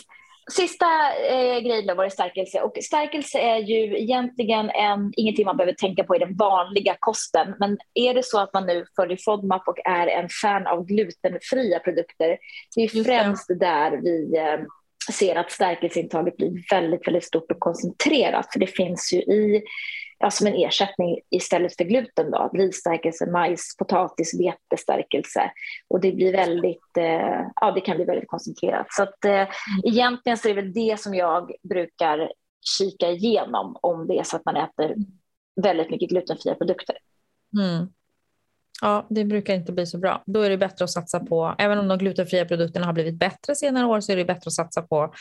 Sista 0.51 0.85
eh, 1.29 1.59
grejen 1.59 1.87
då 1.87 1.95
var 1.95 2.03
det 2.03 2.11
stärkelse. 2.11 2.61
Och 2.61 2.77
stärkelse 2.81 3.39
är 3.39 3.57
ju 3.57 3.99
egentligen 3.99 4.69
en, 4.69 5.11
ingenting 5.17 5.45
man 5.45 5.57
behöver 5.57 5.73
tänka 5.73 6.03
på 6.03 6.15
i 6.15 6.19
den 6.19 6.35
vanliga 6.35 6.95
kosten. 6.99 7.55
Men 7.59 7.77
är 7.93 8.13
det 8.13 8.25
så 8.25 8.39
att 8.39 8.53
man 8.53 8.65
nu 8.65 8.85
följer 8.95 9.17
FODMAP 9.25 9.67
och 9.67 9.79
är 9.85 10.07
en 10.07 10.29
fan 10.41 10.67
av 10.67 10.85
glutenfria 10.85 11.79
produkter, 11.79 12.37
det 12.75 12.81
är 12.81 13.03
främst 13.03 13.47
där 13.59 13.91
vi 13.91 14.37
eh, 14.37 14.65
ser 15.11 15.35
att 15.35 15.51
stärkelseintaget 15.51 16.37
blir 16.37 16.69
väldigt, 16.71 17.07
väldigt 17.07 17.23
stort 17.23 17.51
och 17.51 17.59
koncentrerat. 17.59 18.53
För 18.53 18.59
det 18.59 18.67
finns 18.67 19.13
ju 19.13 19.17
i 19.17 19.63
ja, 20.23 20.31
som 20.31 20.47
en 20.47 20.53
ersättning 20.53 21.19
istället 21.29 21.77
för 21.77 21.83
gluten. 21.83 22.31
Då. 22.31 22.49
Risstärkelse, 22.53 23.31
majs, 23.31 23.77
potatis, 23.77 24.39
vetestärkelse. 24.39 25.51
Och 25.87 26.01
det 26.01 26.11
blir 26.11 26.31
väldigt, 26.31 26.97
eh, 26.97 27.47
ja 27.55 27.71
det 27.75 27.81
kan 27.81 27.95
bli 27.95 28.05
väldigt 28.05 28.27
koncentrerat. 28.27 28.87
Så 28.89 29.03
att, 29.03 29.25
eh, 29.25 29.47
egentligen 29.83 30.37
så 30.37 30.49
är 30.49 30.55
det 30.55 30.61
väl 30.61 30.73
det 30.73 30.99
som 30.99 31.13
jag 31.13 31.51
brukar 31.69 32.31
kika 32.77 33.09
igenom 33.09 33.77
om 33.81 34.07
det 34.07 34.19
är 34.19 34.23
så 34.23 34.35
att 34.35 34.45
man 34.45 34.55
äter 34.55 34.95
väldigt 35.61 35.89
mycket 35.89 36.09
glutenfria 36.09 36.55
produkter. 36.55 36.97
Mm. 37.59 37.87
Ja, 38.81 39.05
det 39.09 39.25
brukar 39.25 39.53
inte 39.53 39.71
bli 39.71 39.85
så 39.85 39.97
bra. 39.97 40.23
Då 40.25 40.41
är 40.41 40.49
det 40.49 40.57
bättre 40.57 40.85
att 40.85 40.91
satsa 40.91 41.19
på, 41.19 41.55
även 41.57 41.79
om 41.79 41.87
de 41.87 41.97
glutenfria 41.97 42.45
produkterna 42.45 42.85
har 42.85 42.93
blivit 42.93 43.19
bättre 43.19 43.55
senare 43.55 43.85
år, 43.85 43.99
så 43.99 44.11
är 44.11 44.15
det 44.15 44.25
bättre 44.25 44.47
att 44.47 44.53
satsa 44.53 44.81
på 44.81 45.13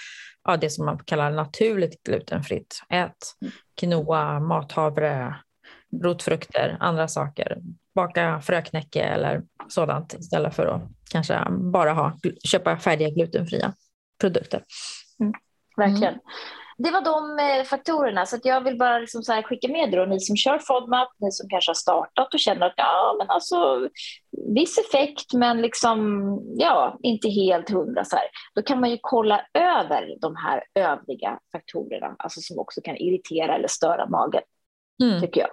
ja, 0.45 0.57
det 0.57 0.71
som 0.71 0.87
man 0.87 0.99
kallar 0.99 1.31
naturligt 1.31 2.03
glutenfritt. 2.03 2.83
Ät 2.89 3.17
quinoa, 3.83 4.41
mathavre, 4.41 5.35
rotfrukter, 6.03 6.77
andra 6.81 7.09
saker. 7.09 7.59
Baka 7.95 8.41
fröknäcke 8.41 9.03
eller 9.03 9.43
sådant 9.69 10.15
istället 10.15 10.55
för 10.55 10.67
att 10.67 10.83
kanske 11.11 11.47
bara 11.51 11.93
ha, 11.93 12.19
köpa 12.45 12.77
färdiga 12.77 13.11
glutenfria 13.11 13.75
produkter. 14.21 14.63
Mm, 15.21 15.33
verkligen. 15.77 16.15
Mm. 16.15 16.25
Det 16.79 16.91
var 16.91 17.01
de 17.01 17.39
eh, 17.39 17.65
faktorerna, 17.65 18.27
så 18.27 18.39
jag 18.43 18.65
vill 18.65 18.79
bara 18.79 18.99
liksom 18.99 19.23
så 19.23 19.43
skicka 19.43 19.69
med 19.69 19.91
då, 19.91 20.05
ni 20.05 20.21
som 20.21 20.37
kör 20.37 20.59
FODMAP, 20.59 21.09
ni 21.19 21.33
som 21.33 21.49
kanske 21.49 21.71
har 21.71 21.75
startat 21.75 22.35
och 22.35 22.41
känner 22.41 22.67
att 22.67 22.75
ja, 22.77 23.17
men 23.19 23.31
alltså, 23.31 23.89
viss 24.55 24.79
effekt 24.79 25.33
men 25.35 25.63
liksom, 25.63 26.39
ja, 26.59 26.99
inte 27.03 27.29
helt 27.29 27.71
hundra. 27.71 28.05
Så 28.05 28.17
här. 28.17 28.25
Då 28.55 28.63
kan 28.63 28.81
man 28.81 28.91
ju 28.91 28.99
kolla 29.01 29.47
över 29.55 30.17
de 30.21 30.37
här 30.37 30.65
övriga 30.75 31.39
faktorerna, 31.53 32.17
alltså 32.19 32.41
som 32.41 32.59
också 32.59 32.81
kan 32.81 32.97
irritera 32.97 33.55
eller 33.55 33.69
störa 33.69 34.07
magen, 34.07 34.43
mm. 35.03 35.21
tycker 35.21 35.41
jag. 35.41 35.51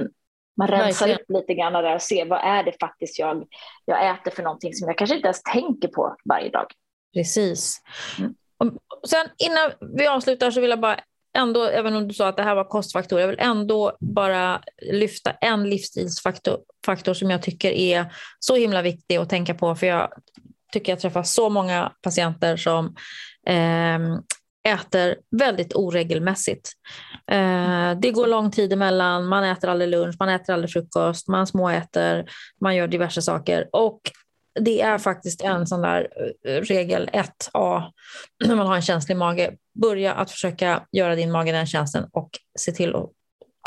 Mm. 0.00 0.12
Man 0.56 0.68
rensar 0.68 1.08
upp 1.08 1.24
lite 1.28 1.54
grann 1.54 1.72
där 1.72 1.94
och 1.94 2.02
ser 2.02 2.26
vad 2.26 2.40
är 2.44 2.62
det 2.62 2.72
faktiskt 2.80 3.18
jag, 3.18 3.46
jag 3.84 4.10
äter 4.10 4.30
för 4.30 4.42
någonting 4.42 4.74
som 4.74 4.88
jag 4.88 4.98
kanske 4.98 5.16
inte 5.16 5.26
ens 5.26 5.42
tänker 5.42 5.88
på 5.88 6.16
varje 6.24 6.50
dag. 6.50 6.66
Precis. 7.14 7.82
Mm. 8.18 8.34
Sen 9.06 9.26
innan 9.38 9.96
vi 9.98 10.06
avslutar 10.06 10.50
så 10.50 10.60
vill 10.60 10.70
jag 10.70 10.80
bara 10.80 11.00
ändå, 11.38 11.64
även 11.64 11.96
om 11.96 12.08
du 12.08 12.14
sa 12.14 12.28
att 12.28 12.36
det 12.36 12.42
här 12.42 12.54
var 12.54 12.64
kostfaktorer, 12.64 13.20
jag 13.20 13.28
vill 13.28 13.40
ändå 13.40 13.96
bara 14.00 14.62
lyfta 14.92 15.30
en 15.30 15.70
livsstilsfaktor 15.70 16.58
faktor 16.86 17.14
som 17.14 17.30
jag 17.30 17.42
tycker 17.42 17.70
är 17.70 18.14
så 18.38 18.56
himla 18.56 18.82
viktig 18.82 19.16
att 19.16 19.30
tänka 19.30 19.54
på, 19.54 19.74
för 19.74 19.86
jag 19.86 20.12
tycker 20.72 20.92
jag 20.92 21.00
träffar 21.00 21.22
så 21.22 21.48
många 21.48 21.92
patienter 22.02 22.56
som 22.56 22.94
eh, 23.46 23.98
äter 24.74 25.16
väldigt 25.30 25.74
oregelmässigt. 25.74 26.70
Eh, 27.30 27.98
det 28.00 28.10
går 28.10 28.26
lång 28.26 28.50
tid 28.50 28.72
emellan, 28.72 29.26
man 29.26 29.44
äter 29.44 29.70
aldrig 29.70 29.90
lunch, 29.90 30.16
man 30.18 30.28
äter 30.28 30.54
aldrig 30.54 30.72
frukost, 30.72 31.28
man 31.28 31.46
småäter, 31.46 32.24
man 32.60 32.76
gör 32.76 32.88
diverse 32.88 33.22
saker 33.22 33.68
och 33.72 34.00
det 34.60 34.80
är 34.80 34.98
faktiskt 34.98 35.42
en 35.42 35.66
sån 35.66 35.82
där 35.82 36.08
eh, 36.44 36.60
regel 36.60 37.10
1A 37.12 37.90
när 38.44 38.54
man 38.54 38.66
har 38.66 38.76
en 38.76 38.82
känslig 38.82 39.16
mage. 39.16 39.56
Börja 39.72 40.14
att 40.14 40.30
försöka 40.30 40.86
göra 40.92 41.14
din 41.14 41.32
mage 41.32 41.52
den 41.52 41.66
tjänsten 41.66 42.08
och 42.12 42.30
se 42.58 42.72
till 42.72 42.96
att 42.96 43.10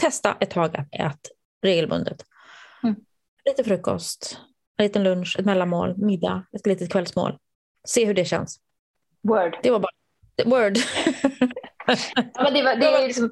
testa 0.02 0.38
ett 0.40 0.50
tag 0.50 0.78
att 0.78 0.94
äta 0.94 1.30
regelbundet. 1.64 2.26
Mm. 2.84 2.96
Lite 3.46 3.64
frukost, 3.64 4.40
en 4.78 4.84
liten 4.84 5.04
lunch, 5.04 5.36
ett 5.40 5.46
mellanmål, 5.46 5.98
middag, 5.98 6.46
ett 6.56 6.68
litet 6.68 6.92
kvällsmål. 6.92 7.38
Se 7.88 8.06
hur 8.06 8.14
det 8.14 8.26
känns. 8.26 8.60
Word. 9.22 9.58
Det 9.64 9.72
var 9.72 9.80
bara 9.80 9.92
word. 10.46 10.78
ja, 12.34 12.44
men 12.44 12.54
det, 12.54 12.64
var, 12.64 12.76
det, 12.76 12.86
är 13.04 13.08
liksom, 13.08 13.32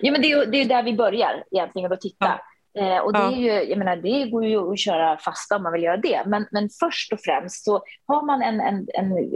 ja, 0.00 0.12
men 0.12 0.22
det, 0.22 0.32
är, 0.32 0.46
det 0.46 0.58
är 0.58 0.64
där 0.64 0.82
vi 0.82 0.94
börjar 0.94 1.44
egentligen, 1.50 1.92
att 1.92 2.00
titta. 2.00 2.26
Ja. 2.26 2.40
Eh, 2.78 2.98
och 2.98 3.12
det, 3.12 3.18
är 3.18 3.30
ju, 3.30 3.70
jag 3.70 3.78
menar, 3.78 3.96
det 3.96 4.30
går 4.30 4.44
ju 4.44 4.72
att 4.72 4.78
köra 4.78 5.18
fasta 5.18 5.56
om 5.56 5.62
man 5.62 5.72
vill 5.72 5.82
göra 5.82 5.96
det. 5.96 6.22
Men, 6.26 6.46
men 6.50 6.68
först 6.80 7.12
och 7.12 7.20
främst 7.20 7.64
så 7.64 7.82
har 8.06 8.26
man 8.26 8.42
en, 8.42 8.60
en, 8.60 8.86
en 8.94 9.28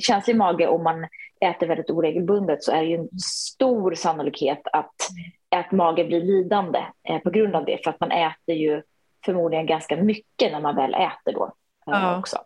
känslig 0.00 0.36
mage 0.36 0.66
och 0.66 0.80
man 0.80 1.06
äter 1.40 1.66
väldigt 1.66 1.90
oregelbundet 1.90 2.62
så 2.62 2.72
är 2.72 2.80
det 2.80 2.88
ju 2.88 2.96
en 2.96 3.18
stor 3.18 3.94
sannolikhet 3.94 4.60
att, 4.72 4.94
att 5.56 5.72
magen 5.72 6.06
blir 6.06 6.20
lidande 6.20 6.78
eh, 7.08 7.18
på 7.18 7.30
grund 7.30 7.56
av 7.56 7.64
det. 7.64 7.84
För 7.84 7.90
att 7.90 8.00
man 8.00 8.12
äter 8.12 8.54
ju 8.54 8.82
förmodligen 9.24 9.66
ganska 9.66 9.96
mycket 9.96 10.52
när 10.52 10.60
man 10.60 10.76
väl 10.76 10.94
äter 10.94 11.32
då 11.32 11.52
eh, 11.92 12.18
också. 12.18 12.38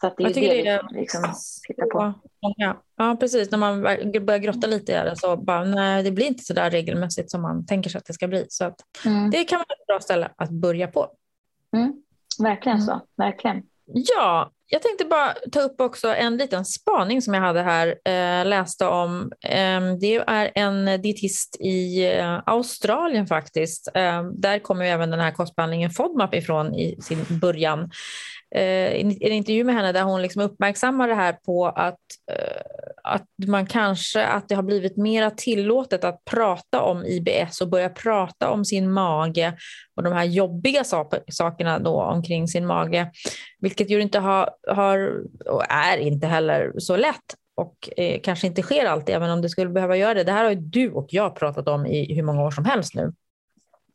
Så 0.00 0.06
att 0.06 0.16
det 0.16 0.24
är 0.24 0.26
jag 0.26 0.34
det, 0.34 0.70
det 0.70 0.82
vi 0.92 1.00
liksom 1.00 1.34
tittar 1.66 1.86
på. 1.86 2.14
Ja, 2.56 2.82
ja, 2.96 3.16
precis. 3.20 3.50
När 3.50 3.58
man 3.58 3.82
börjar 3.82 4.38
grotta 4.38 4.66
lite 4.66 4.92
i 4.92 4.94
det 4.94 5.16
så 5.16 5.36
bara, 5.36 5.64
nej, 5.64 6.02
det 6.02 6.10
blir 6.10 6.26
inte 6.26 6.44
så 6.44 6.54
där 6.54 6.70
regelmässigt 6.70 7.30
som 7.30 7.42
man 7.42 7.66
tänker 7.66 7.90
sig 7.90 7.98
att 7.98 8.06
det 8.06 8.12
ska 8.12 8.28
bli. 8.28 8.46
Så 8.48 8.64
att 8.64 8.76
mm. 9.04 9.30
det 9.30 9.44
kan 9.44 9.58
vara 9.58 9.76
ett 9.80 9.86
bra 9.86 10.00
ställe 10.00 10.30
att 10.36 10.50
börja 10.50 10.88
på. 10.88 11.08
Mm. 11.76 11.92
Verkligen 12.38 12.78
mm. 12.78 12.86
så, 12.86 13.00
verkligen. 13.16 13.62
Ja, 13.84 14.50
jag 14.66 14.82
tänkte 14.82 15.04
bara 15.04 15.34
ta 15.52 15.60
upp 15.60 15.80
också 15.80 16.14
en 16.14 16.36
liten 16.36 16.64
spaning 16.64 17.22
som 17.22 17.34
jag 17.34 17.40
hade 17.40 17.62
här, 17.62 17.86
eh, 17.88 18.46
läste 18.46 18.86
om. 18.86 19.32
Eh, 19.44 19.80
det 20.00 20.16
är 20.26 20.50
en 20.54 21.02
dietist 21.02 21.56
i 21.60 22.06
eh, 22.10 22.40
Australien 22.46 23.26
faktiskt. 23.26 23.88
Eh, 23.94 24.22
där 24.24 24.58
kommer 24.58 24.84
även 24.84 25.10
den 25.10 25.20
här 25.20 25.30
kostbehandlingen 25.30 25.90
FODMAP 25.90 26.34
ifrån 26.34 26.74
i 26.74 26.98
sin 27.02 27.38
början 27.40 27.90
Eh, 28.54 29.00
en 29.00 29.32
intervju 29.32 29.64
med 29.64 29.74
henne 29.74 29.92
där 29.92 30.02
hon 30.02 30.22
liksom 30.22 30.42
uppmärksammar 30.42 31.08
det 31.08 31.14
här 31.14 31.32
på 31.32 31.66
att, 31.66 31.98
eh, 32.32 32.62
att 33.02 33.26
man 33.46 33.66
kanske 33.66 34.26
att 34.26 34.48
det 34.48 34.54
har 34.54 34.62
blivit 34.62 34.96
mer 34.96 35.30
tillåtet 35.30 36.04
att 36.04 36.24
prata 36.24 36.82
om 36.82 37.04
IBS 37.04 37.60
och 37.60 37.68
börja 37.68 37.88
prata 37.88 38.50
om 38.50 38.64
sin 38.64 38.92
mage 38.92 39.52
och 39.96 40.02
de 40.02 40.12
här 40.12 40.24
jobbiga 40.24 40.84
sakerna 41.32 41.78
då 41.78 42.02
omkring 42.02 42.48
sin 42.48 42.66
mage, 42.66 43.10
vilket 43.60 43.90
ju 43.90 44.00
inte 44.00 44.18
har, 44.18 44.50
har 44.68 45.22
och 45.46 45.64
är 45.68 45.98
inte 45.98 46.26
heller 46.26 46.72
så 46.78 46.96
lätt 46.96 47.36
och 47.56 47.88
eh, 47.96 48.20
kanske 48.20 48.46
inte 48.46 48.62
sker 48.62 48.84
alltid, 48.84 49.14
även 49.14 49.30
om 49.30 49.42
det 49.42 49.48
skulle 49.48 49.70
behöva 49.70 49.96
göra 49.96 50.14
det. 50.14 50.24
Det 50.24 50.32
här 50.32 50.44
har 50.44 50.50
ju 50.50 50.60
du 50.60 50.90
och 50.90 51.06
jag 51.10 51.36
pratat 51.36 51.68
om 51.68 51.86
i 51.86 52.14
hur 52.14 52.22
många 52.22 52.42
år 52.42 52.50
som 52.50 52.64
helst 52.64 52.94
nu 52.94 53.12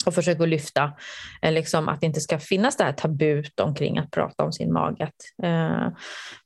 och 0.07 0.13
försöker 0.13 0.47
lyfta 0.47 0.91
eh, 1.41 1.51
liksom, 1.51 1.89
att 1.89 2.01
det 2.01 2.07
inte 2.07 2.21
ska 2.21 2.39
finnas 2.39 2.77
det 2.77 2.83
här 2.83 2.93
tabut 2.93 3.59
omkring 3.59 3.97
att 3.97 4.11
prata 4.11 4.43
om 4.43 4.53
sin 4.53 4.73
mage. 4.73 5.09
Eh, 5.43 5.87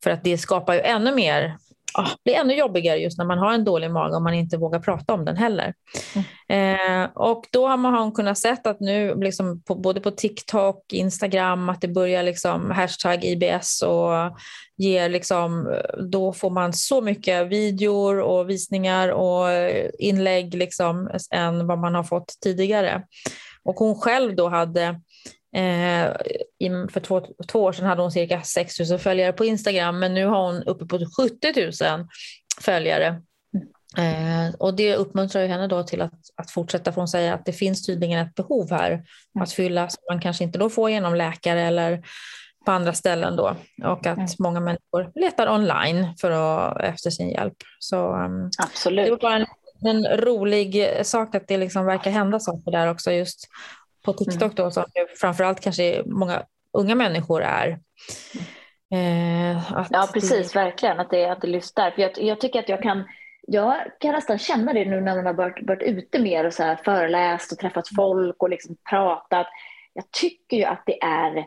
för 0.04 0.12
att 0.12 0.24
det 0.24 0.38
skapar 0.38 0.74
ju 0.74 0.80
ännu 0.80 1.16
mer 1.16 1.58
oh, 1.98 2.10
blir 2.24 2.36
ännu 2.36 2.54
jobbigare 2.54 2.98
just 2.98 3.18
när 3.18 3.26
man 3.26 3.38
har 3.38 3.54
en 3.54 3.64
dålig 3.64 3.92
mage 3.92 4.16
och 4.16 4.22
man 4.22 4.34
inte 4.34 4.58
vågar 4.58 4.80
prata 4.80 5.14
om 5.14 5.26
den 5.26 5.38
heller. 5.38 5.74
Mm. 6.16 7.04
Eh, 7.04 7.10
och 7.14 7.46
då 7.52 7.68
har 7.68 7.78
man, 7.78 8.12
kunnat 8.12 8.38
se 8.38 8.56
att 8.64 8.80
nu 8.80 9.16
liksom 9.16 9.62
på, 9.62 9.76
både 9.76 10.02
på 10.02 10.12
TikTok, 10.12 10.94
Instagram, 10.94 11.70
att 11.70 11.82
det 11.82 11.88
börjar 11.88 12.24
liksom 12.24 12.72
hashtag 12.72 13.24
IBS 13.24 13.82
och 13.82 14.38
ger 14.78 15.10
liksom, 15.10 15.76
då 16.12 16.34
får 16.34 16.50
man 16.50 16.74
så 16.74 17.02
mycket 17.02 17.48
videor 17.48 18.20
och 18.20 18.50
visningar 18.50 19.10
och 19.10 19.48
inlägg 20.00 20.54
liksom 20.54 21.10
än 21.32 21.68
vad 21.68 21.80
man 21.80 21.96
har 21.96 22.04
fått 22.04 22.34
tidigare. 22.44 23.04
Och 23.64 23.76
hon 23.76 23.96
själv 23.96 24.36
då 24.36 24.50
hade 24.50 24.84
eh, 25.56 26.14
för 26.90 27.00
två, 27.00 27.22
två 27.48 27.64
år 27.64 27.72
sedan 27.72 27.86
hade 27.86 28.02
hon 28.02 28.12
cirka 28.12 28.42
6 28.42 28.80
000 28.90 29.00
följare 29.00 29.34
på 29.34 29.46
Instagram 29.46 30.00
men 30.00 30.14
nu 30.14 30.26
har 30.26 30.46
hon 30.46 30.64
uppe 30.64 30.86
på 30.86 31.00
70 31.18 31.62
000 31.96 32.08
följare. 32.62 33.22
Eh, 33.98 34.56
och 34.60 34.74
det 34.74 34.96
uppmuntrar 34.96 35.42
ju 35.42 35.48
henne 35.48 35.68
då 35.68 35.84
till 35.84 36.02
att, 36.02 36.20
att 36.36 36.52
fortsätta 36.52 36.92
för 36.92 37.02
hon 37.02 37.08
säger 37.08 37.34
att 37.34 37.46
det 37.46 37.54
finns 37.54 37.86
tydligen 37.86 38.28
ett 38.28 38.36
behov 38.36 38.72
här 38.72 39.04
att 39.40 39.52
fylla 39.52 39.90
som 39.90 40.04
man 40.12 40.22
kanske 40.22 40.44
inte 40.44 40.60
då 40.60 40.70
får 40.70 40.90
genom 40.90 41.16
läkare 41.16 41.62
eller 41.62 42.04
på 42.66 42.72
andra 42.72 42.94
ställen 42.94 43.36
då 43.36 43.56
och 43.84 44.06
att 44.08 44.18
mm. 44.18 44.28
många 44.40 44.60
människor 44.60 45.12
letar 45.20 45.50
online 45.50 46.14
för 46.22 46.32
att, 46.32 46.82
efter 46.82 47.10
sin 47.10 47.30
hjälp. 47.30 47.58
Så, 47.80 48.16
um, 48.16 48.50
Absolut. 48.60 49.06
Det 49.06 49.12
var 49.12 49.18
bara 49.18 49.36
en 49.36 49.46
en 49.86 50.18
rolig 50.18 51.00
sak 51.06 51.36
att 51.36 51.48
det 51.48 51.58
liksom 51.58 51.86
verkar 51.86 52.12
hända 52.12 52.40
saker 52.40 52.72
där 52.72 52.92
också 52.92 53.12
just 53.12 53.48
på 54.06 54.14
TikTok 54.14 54.56
då 54.56 54.72
som 54.72 54.84
framförallt 55.22 55.60
kanske 55.60 56.04
många 56.06 56.44
unga 56.78 56.96
människor 56.96 57.42
är. 57.42 57.80
Eh, 58.94 59.52
ja 59.90 60.10
precis, 60.14 60.52
det... 60.52 60.60
verkligen 60.60 61.00
att 61.00 61.10
det, 61.10 61.26
att 61.26 61.42
det 61.42 61.48
lyfts 61.48 61.74
där. 61.74 61.92
För 61.92 62.02
jag, 62.02 62.12
jag, 62.18 62.42
tycker 62.42 62.60
att 62.60 62.70
jag 62.70 62.82
kan 62.82 63.04
jag 63.48 63.76
kan 64.00 64.12
nästan 64.12 64.38
känna 64.38 64.74
det 64.74 64.86
nu 64.86 65.02
när 65.02 65.16
man 65.16 65.26
har 65.26 65.34
varit, 65.34 65.68
varit 65.68 65.82
ute 65.82 66.20
mer 66.20 66.46
och 66.46 66.54
så 66.54 66.76
föreläst 66.86 67.52
och 67.52 67.58
träffat 67.58 67.88
folk 67.96 68.44
och 68.44 68.50
liksom 68.50 68.76
pratat. 68.90 69.48
Jag 69.94 70.12
tycker 70.12 70.58
ju 70.58 70.64
att 70.64 70.84
det 70.86 71.04
är 71.04 71.46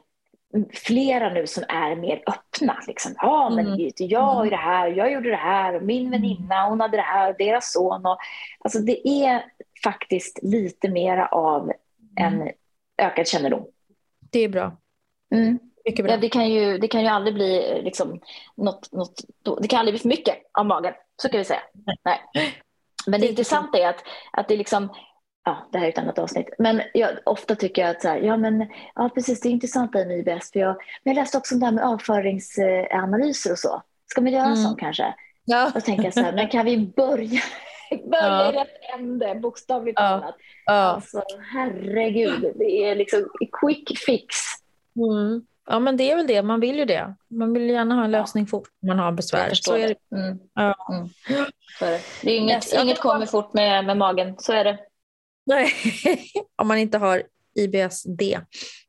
flera 0.72 1.32
nu 1.32 1.46
som 1.46 1.64
är 1.68 1.96
mer 1.96 2.22
öppna. 2.26 2.78
Liksom. 2.86 3.14
Ja, 3.16 3.50
men 3.50 3.66
mm. 3.66 3.90
jag 3.96 4.46
är 4.46 4.50
det 4.50 4.56
här, 4.56 4.88
jag 4.88 5.12
gjorde 5.12 5.30
det 5.30 5.36
här, 5.36 5.74
och 5.74 5.82
min 5.82 6.06
mm. 6.06 6.10
väninna 6.10 6.68
hon 6.68 6.80
hade 6.80 6.96
det 6.96 7.02
här, 7.02 7.30
och 7.30 7.36
deras 7.38 7.72
son. 7.72 8.06
Och, 8.06 8.18
alltså 8.58 8.78
det 8.78 9.08
är 9.08 9.44
faktiskt 9.84 10.38
lite 10.42 10.88
mera 10.88 11.26
av 11.26 11.72
en 12.16 12.34
mm. 12.34 12.54
ökad 13.02 13.28
kännedom. 13.28 13.66
Det 14.32 14.38
är 14.38 14.48
bra. 14.48 14.76
Mm. 15.34 15.58
Mycket 15.84 16.04
bra. 16.04 16.14
Ja, 16.14 16.20
det, 16.20 16.28
kan 16.28 16.50
ju, 16.50 16.78
det 16.78 16.88
kan 16.88 17.02
ju 17.02 17.08
aldrig 17.08 17.34
bli 17.34 17.82
liksom, 17.84 18.20
något, 18.56 18.92
något, 18.92 19.20
det 19.60 19.68
kan 19.68 19.78
aldrig 19.78 19.92
bli 19.94 19.98
för 19.98 20.08
mycket 20.08 20.36
av 20.58 20.66
magen, 20.66 20.94
så 21.22 21.28
kan 21.28 21.38
vi 21.38 21.44
säga. 21.44 21.62
Nej. 22.04 22.20
Men 23.06 23.20
det 23.20 23.28
intressanta 23.28 23.78
är 23.78 23.88
att, 23.88 24.04
att 24.32 24.48
det 24.48 24.56
liksom 24.56 24.88
ja, 25.44 25.68
det 25.72 25.78
här 25.78 25.85
är 25.87 25.88
ett 25.88 25.98
annat 25.98 26.18
avsnitt. 26.18 26.48
Men 26.59 26.83
jag, 26.94 27.11
ofta 27.24 27.54
tycker 27.54 27.83
jag 27.83 27.90
att 27.90 28.02
så 28.02 28.09
här, 28.09 28.18
ja, 28.18 28.37
men, 28.37 28.66
ja, 28.94 29.11
precis, 29.14 29.40
det 29.40 29.48
är 29.48 29.50
intressant 29.50 29.92
det 29.92 30.07
med 30.07 30.18
IBS. 30.18 30.52
För 30.52 30.61
jag, 30.61 30.76
men 31.04 31.14
jag 31.14 31.22
läste 31.22 31.38
också 31.38 31.54
om 31.54 31.61
det 31.61 31.66
här 31.66 31.72
med 31.72 31.85
avföringsanalyser 31.85 33.52
och 33.52 33.59
så. 33.59 33.83
Ska 34.07 34.20
man 34.20 34.33
göra 34.33 34.44
mm. 34.44 34.57
sånt 34.57 34.78
kanske? 34.78 35.14
Ja. 35.44 35.70
Tänker 35.85 36.04
jag 36.04 36.14
så 36.14 36.20
här, 36.20 36.33
men 36.33 36.48
kan 36.48 36.64
vi 36.64 36.78
börja, 36.96 37.40
börja 38.11 38.28
ja. 38.28 38.52
i 38.52 38.57
rätt 38.57 38.98
ände, 38.98 39.35
bokstavligt 39.35 40.00
ja. 40.00 40.09
talat. 40.09 40.37
Ja. 40.66 40.72
Alltså, 40.72 41.22
herregud, 41.52 42.52
det 42.54 42.85
är 42.85 42.94
liksom 42.94 43.28
quick 43.61 43.98
fix. 43.98 44.37
Mm. 44.96 45.46
Ja, 45.66 45.78
men 45.78 45.96
det 45.96 46.11
är 46.11 46.16
väl 46.16 46.26
det. 46.26 46.42
Man 46.42 46.61
vill 46.61 46.78
ju 46.78 46.85
det. 46.85 47.14
Man 47.28 47.52
vill 47.52 47.70
gärna 47.70 47.94
ha 47.94 48.04
en 48.04 48.11
lösning 48.11 48.46
fort 48.46 48.68
om 48.83 48.88
man 48.88 48.98
har 48.98 49.12
besvär. 49.12 49.50
Så 49.54 49.76
är 49.76 49.88
det. 49.88 50.16
Mm. 50.16 50.38
Ja. 50.54 50.74
Mm. 50.94 51.09
Så 51.78 51.85
är 51.85 51.90
det. 51.90 52.00
det 52.22 52.30
är 52.30 52.37
inget, 52.37 52.72
yes, 52.72 52.83
inget 52.83 53.00
kommer 53.00 53.26
fort 53.26 53.54
med, 53.54 53.85
med 53.85 53.96
magen. 53.96 54.35
Så 54.38 54.52
är 54.52 54.64
det. 54.64 54.78
Nej, 55.46 55.72
om 56.57 56.68
man 56.68 56.78
inte 56.78 56.98
har 56.98 57.22
IBSD, 57.54 58.22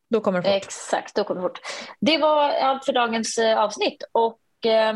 Då 0.10 0.20
kommer 0.22 0.42
det 0.42 0.48
fort. 0.48 0.64
Exakt, 0.64 1.16
då 1.16 1.24
kommer 1.24 1.42
det 1.42 1.48
fort. 1.48 1.60
Det 2.00 2.18
var 2.18 2.50
allt 2.50 2.86
för 2.86 2.94
dagens 2.94 3.38
eh, 3.38 3.60
avsnitt. 3.60 4.04
Och, 4.12 4.66
eh, 4.66 4.94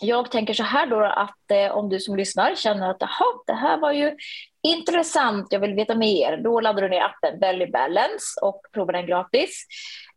jag 0.00 0.30
tänker 0.30 0.54
så 0.54 0.62
här 0.62 0.86
då 0.86 1.04
att 1.04 1.50
eh, 1.50 1.76
om 1.76 1.88
du 1.88 2.00
som 2.00 2.16
lyssnar 2.16 2.54
känner 2.54 2.90
att 2.90 3.00
det 3.46 3.54
här 3.54 3.80
var 3.80 3.92
ju 3.92 4.16
intressant, 4.62 5.46
jag 5.50 5.60
vill 5.60 5.74
veta 5.74 5.94
mer, 5.94 6.36
då 6.36 6.60
laddar 6.60 6.82
du 6.82 6.88
ner 6.88 7.02
appen 7.02 7.40
Belly 7.40 7.66
Balance 7.66 8.40
och 8.42 8.60
provar 8.72 8.92
den 8.92 9.06
gratis. 9.06 9.66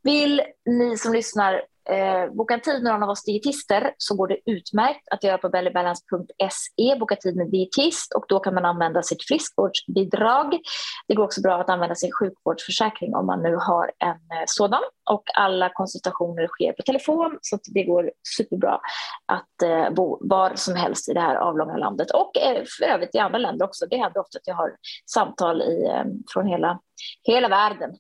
Vill 0.04 0.42
ni 0.66 0.98
som 0.98 1.14
lyssnar 1.14 1.62
eh, 1.90 2.34
boka 2.34 2.54
en 2.54 2.62
tid 2.62 2.84
med 2.84 2.94
någon 2.94 3.04
av 3.04 3.10
oss 3.10 3.24
dietister 3.24 3.94
så 3.98 4.16
går 4.16 4.28
det 4.28 4.38
utmärkt 4.46 5.08
att 5.12 5.24
göra 5.24 5.38
på 5.38 5.50
bellybalance.se, 5.50 6.96
boka 7.00 7.16
tid 7.16 7.36
med 7.36 7.52
dietist 7.52 8.14
och 8.14 8.26
då 8.28 8.40
kan 8.40 8.54
man 8.54 8.66
använda 8.66 9.04
sitt 9.04 9.24
friskvårdsbidrag. 9.28 10.60
Det 11.08 11.16
går 11.16 11.24
också 11.24 11.42
bra 11.42 11.62
att 11.62 11.70
använda 11.70 11.96
sin 11.96 12.12
sjukvårdsförsäkring 12.12 13.16
om 13.16 13.26
man 13.26 13.42
nu 13.42 13.56
har 13.56 13.92
en 14.00 14.10
eh, 14.10 14.44
sådan 14.46 14.84
och 15.10 15.24
alla 15.36 15.70
konsultationer 15.70 16.48
sker 16.48 16.74
på 16.74 16.84
telefon 16.84 17.38
så 17.42 17.60
det 17.74 17.84
går 17.84 18.12
superbra 18.38 18.80
att 19.26 19.62
eh, 19.64 19.90
bo 19.90 20.18
var 20.22 20.56
som 20.56 20.76
helst 20.76 21.10
i 21.10 21.14
det 21.14 21.20
här 21.20 21.36
avlånga 21.36 21.78
landet 21.78 22.12
och 22.12 22.38
eh, 22.38 22.64
för 22.80 22.86
övrigt 22.86 23.16
i 23.16 23.20
andra 23.20 23.38
länder 23.38 23.66
också. 23.66 23.86
Det 23.86 23.98
händer 23.98 24.20
ofta 24.20 24.38
att 24.38 24.48
jag 24.48 24.56
har 24.56 24.76
samtal 25.14 25.62
i, 25.62 25.86
eh, 25.86 26.04
från 26.34 26.48
hela, 26.48 26.80
hela 27.24 27.48
världen. 27.48 27.92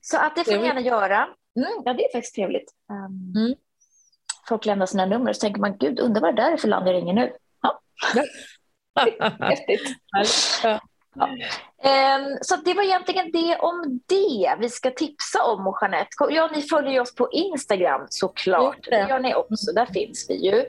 Så 0.00 0.16
att 0.16 0.36
det 0.36 0.44
får 0.44 0.52
ni 0.52 0.66
gärna 0.66 0.80
göra. 0.80 1.28
Mm, 1.56 1.82
ja, 1.84 1.94
det 1.94 2.04
är 2.04 2.12
faktiskt 2.12 2.34
trevligt. 2.34 2.74
Um, 2.90 3.42
mm. 3.42 3.54
Folk 4.48 4.64
lämnar 4.64 4.86
sina 4.86 5.06
nummer 5.06 5.30
och 5.30 5.36
så 5.36 5.40
tänker 5.40 5.60
man, 5.60 5.76
gud, 5.78 6.00
undrar 6.00 6.20
vad 6.20 6.36
det 6.36 6.42
där 6.42 6.52
är 6.52 6.56
för 6.56 6.68
land 6.68 6.88
jag 6.88 6.94
ringer 6.94 7.14
nu. 7.14 7.32
Ja. 7.62 7.80
Häftigt. 9.46 9.96
Ja. 10.62 10.80
Um, 11.18 12.38
så 12.42 12.56
det 12.56 12.74
var 12.74 12.82
egentligen 12.82 13.32
det 13.32 13.56
om 13.56 14.00
det 14.06 14.56
vi 14.60 14.68
ska 14.68 14.90
tipsa 14.90 15.42
om, 15.44 15.66
och 15.66 15.78
Jeanette. 15.82 16.08
Ja, 16.30 16.50
ni 16.54 16.62
följer 16.62 17.00
oss 17.00 17.14
på 17.14 17.28
Instagram 17.32 18.06
såklart. 18.08 18.84
Det. 18.84 18.90
det 18.90 19.08
gör 19.08 19.18
ni 19.18 19.34
också, 19.34 19.72
där 19.72 19.86
finns 19.86 20.26
vi 20.28 20.34
ju. 20.34 20.64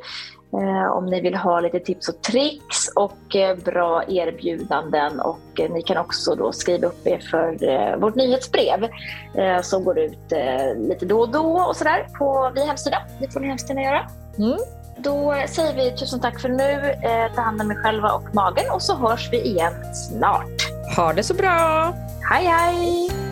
Uh, 0.54 0.92
om 0.92 1.06
ni 1.06 1.22
vill 1.22 1.36
ha 1.36 1.60
lite 1.60 1.80
tips 1.80 2.10
och 2.10 2.22
tricks 2.22 2.88
och 2.96 3.36
uh, 3.36 3.64
bra 3.64 4.04
erbjudanden. 4.08 5.20
Och 5.20 5.60
uh, 5.60 5.70
Ni 5.70 5.82
kan 5.82 5.98
också 5.98 6.36
då 6.36 6.52
skriva 6.52 6.88
upp 6.88 7.08
er 7.08 7.20
för 7.20 7.98
vårt 7.98 8.16
nyhetsbrev 8.16 8.88
som 9.62 9.84
går 9.84 10.00
ut 10.00 10.34
lite 10.76 11.06
då 11.06 11.20
och 11.20 11.30
då 11.30 11.60
och 11.60 11.76
sådär 11.76 12.08
på 12.20 12.52
vår 12.56 12.68
hemsida. 12.68 12.98
Det 13.20 13.34
får 13.34 13.40
ni 13.40 13.48
hemskt 13.48 13.70
gärna 13.70 13.82
göra. 13.82 14.10
Mm. 14.38 14.58
Då 14.98 15.36
säger 15.48 15.76
vi 15.76 15.98
tusen 15.98 16.20
tack 16.20 16.40
för 16.40 16.50
nu. 16.50 16.94
ta 17.36 17.42
hand 17.42 17.62
om 17.62 17.72
er 17.72 17.76
själva 17.76 18.12
och 18.12 18.36
magen 18.36 18.66
och 18.72 18.82
så 18.82 18.96
hörs 18.96 19.30
vi 19.32 19.42
igen 19.42 19.74
snart. 19.94 20.98
Ha 20.98 21.14
det 21.14 21.24
så 21.24 21.34
bra! 21.34 21.94
Hej 22.32 22.46
hej! 22.46 23.27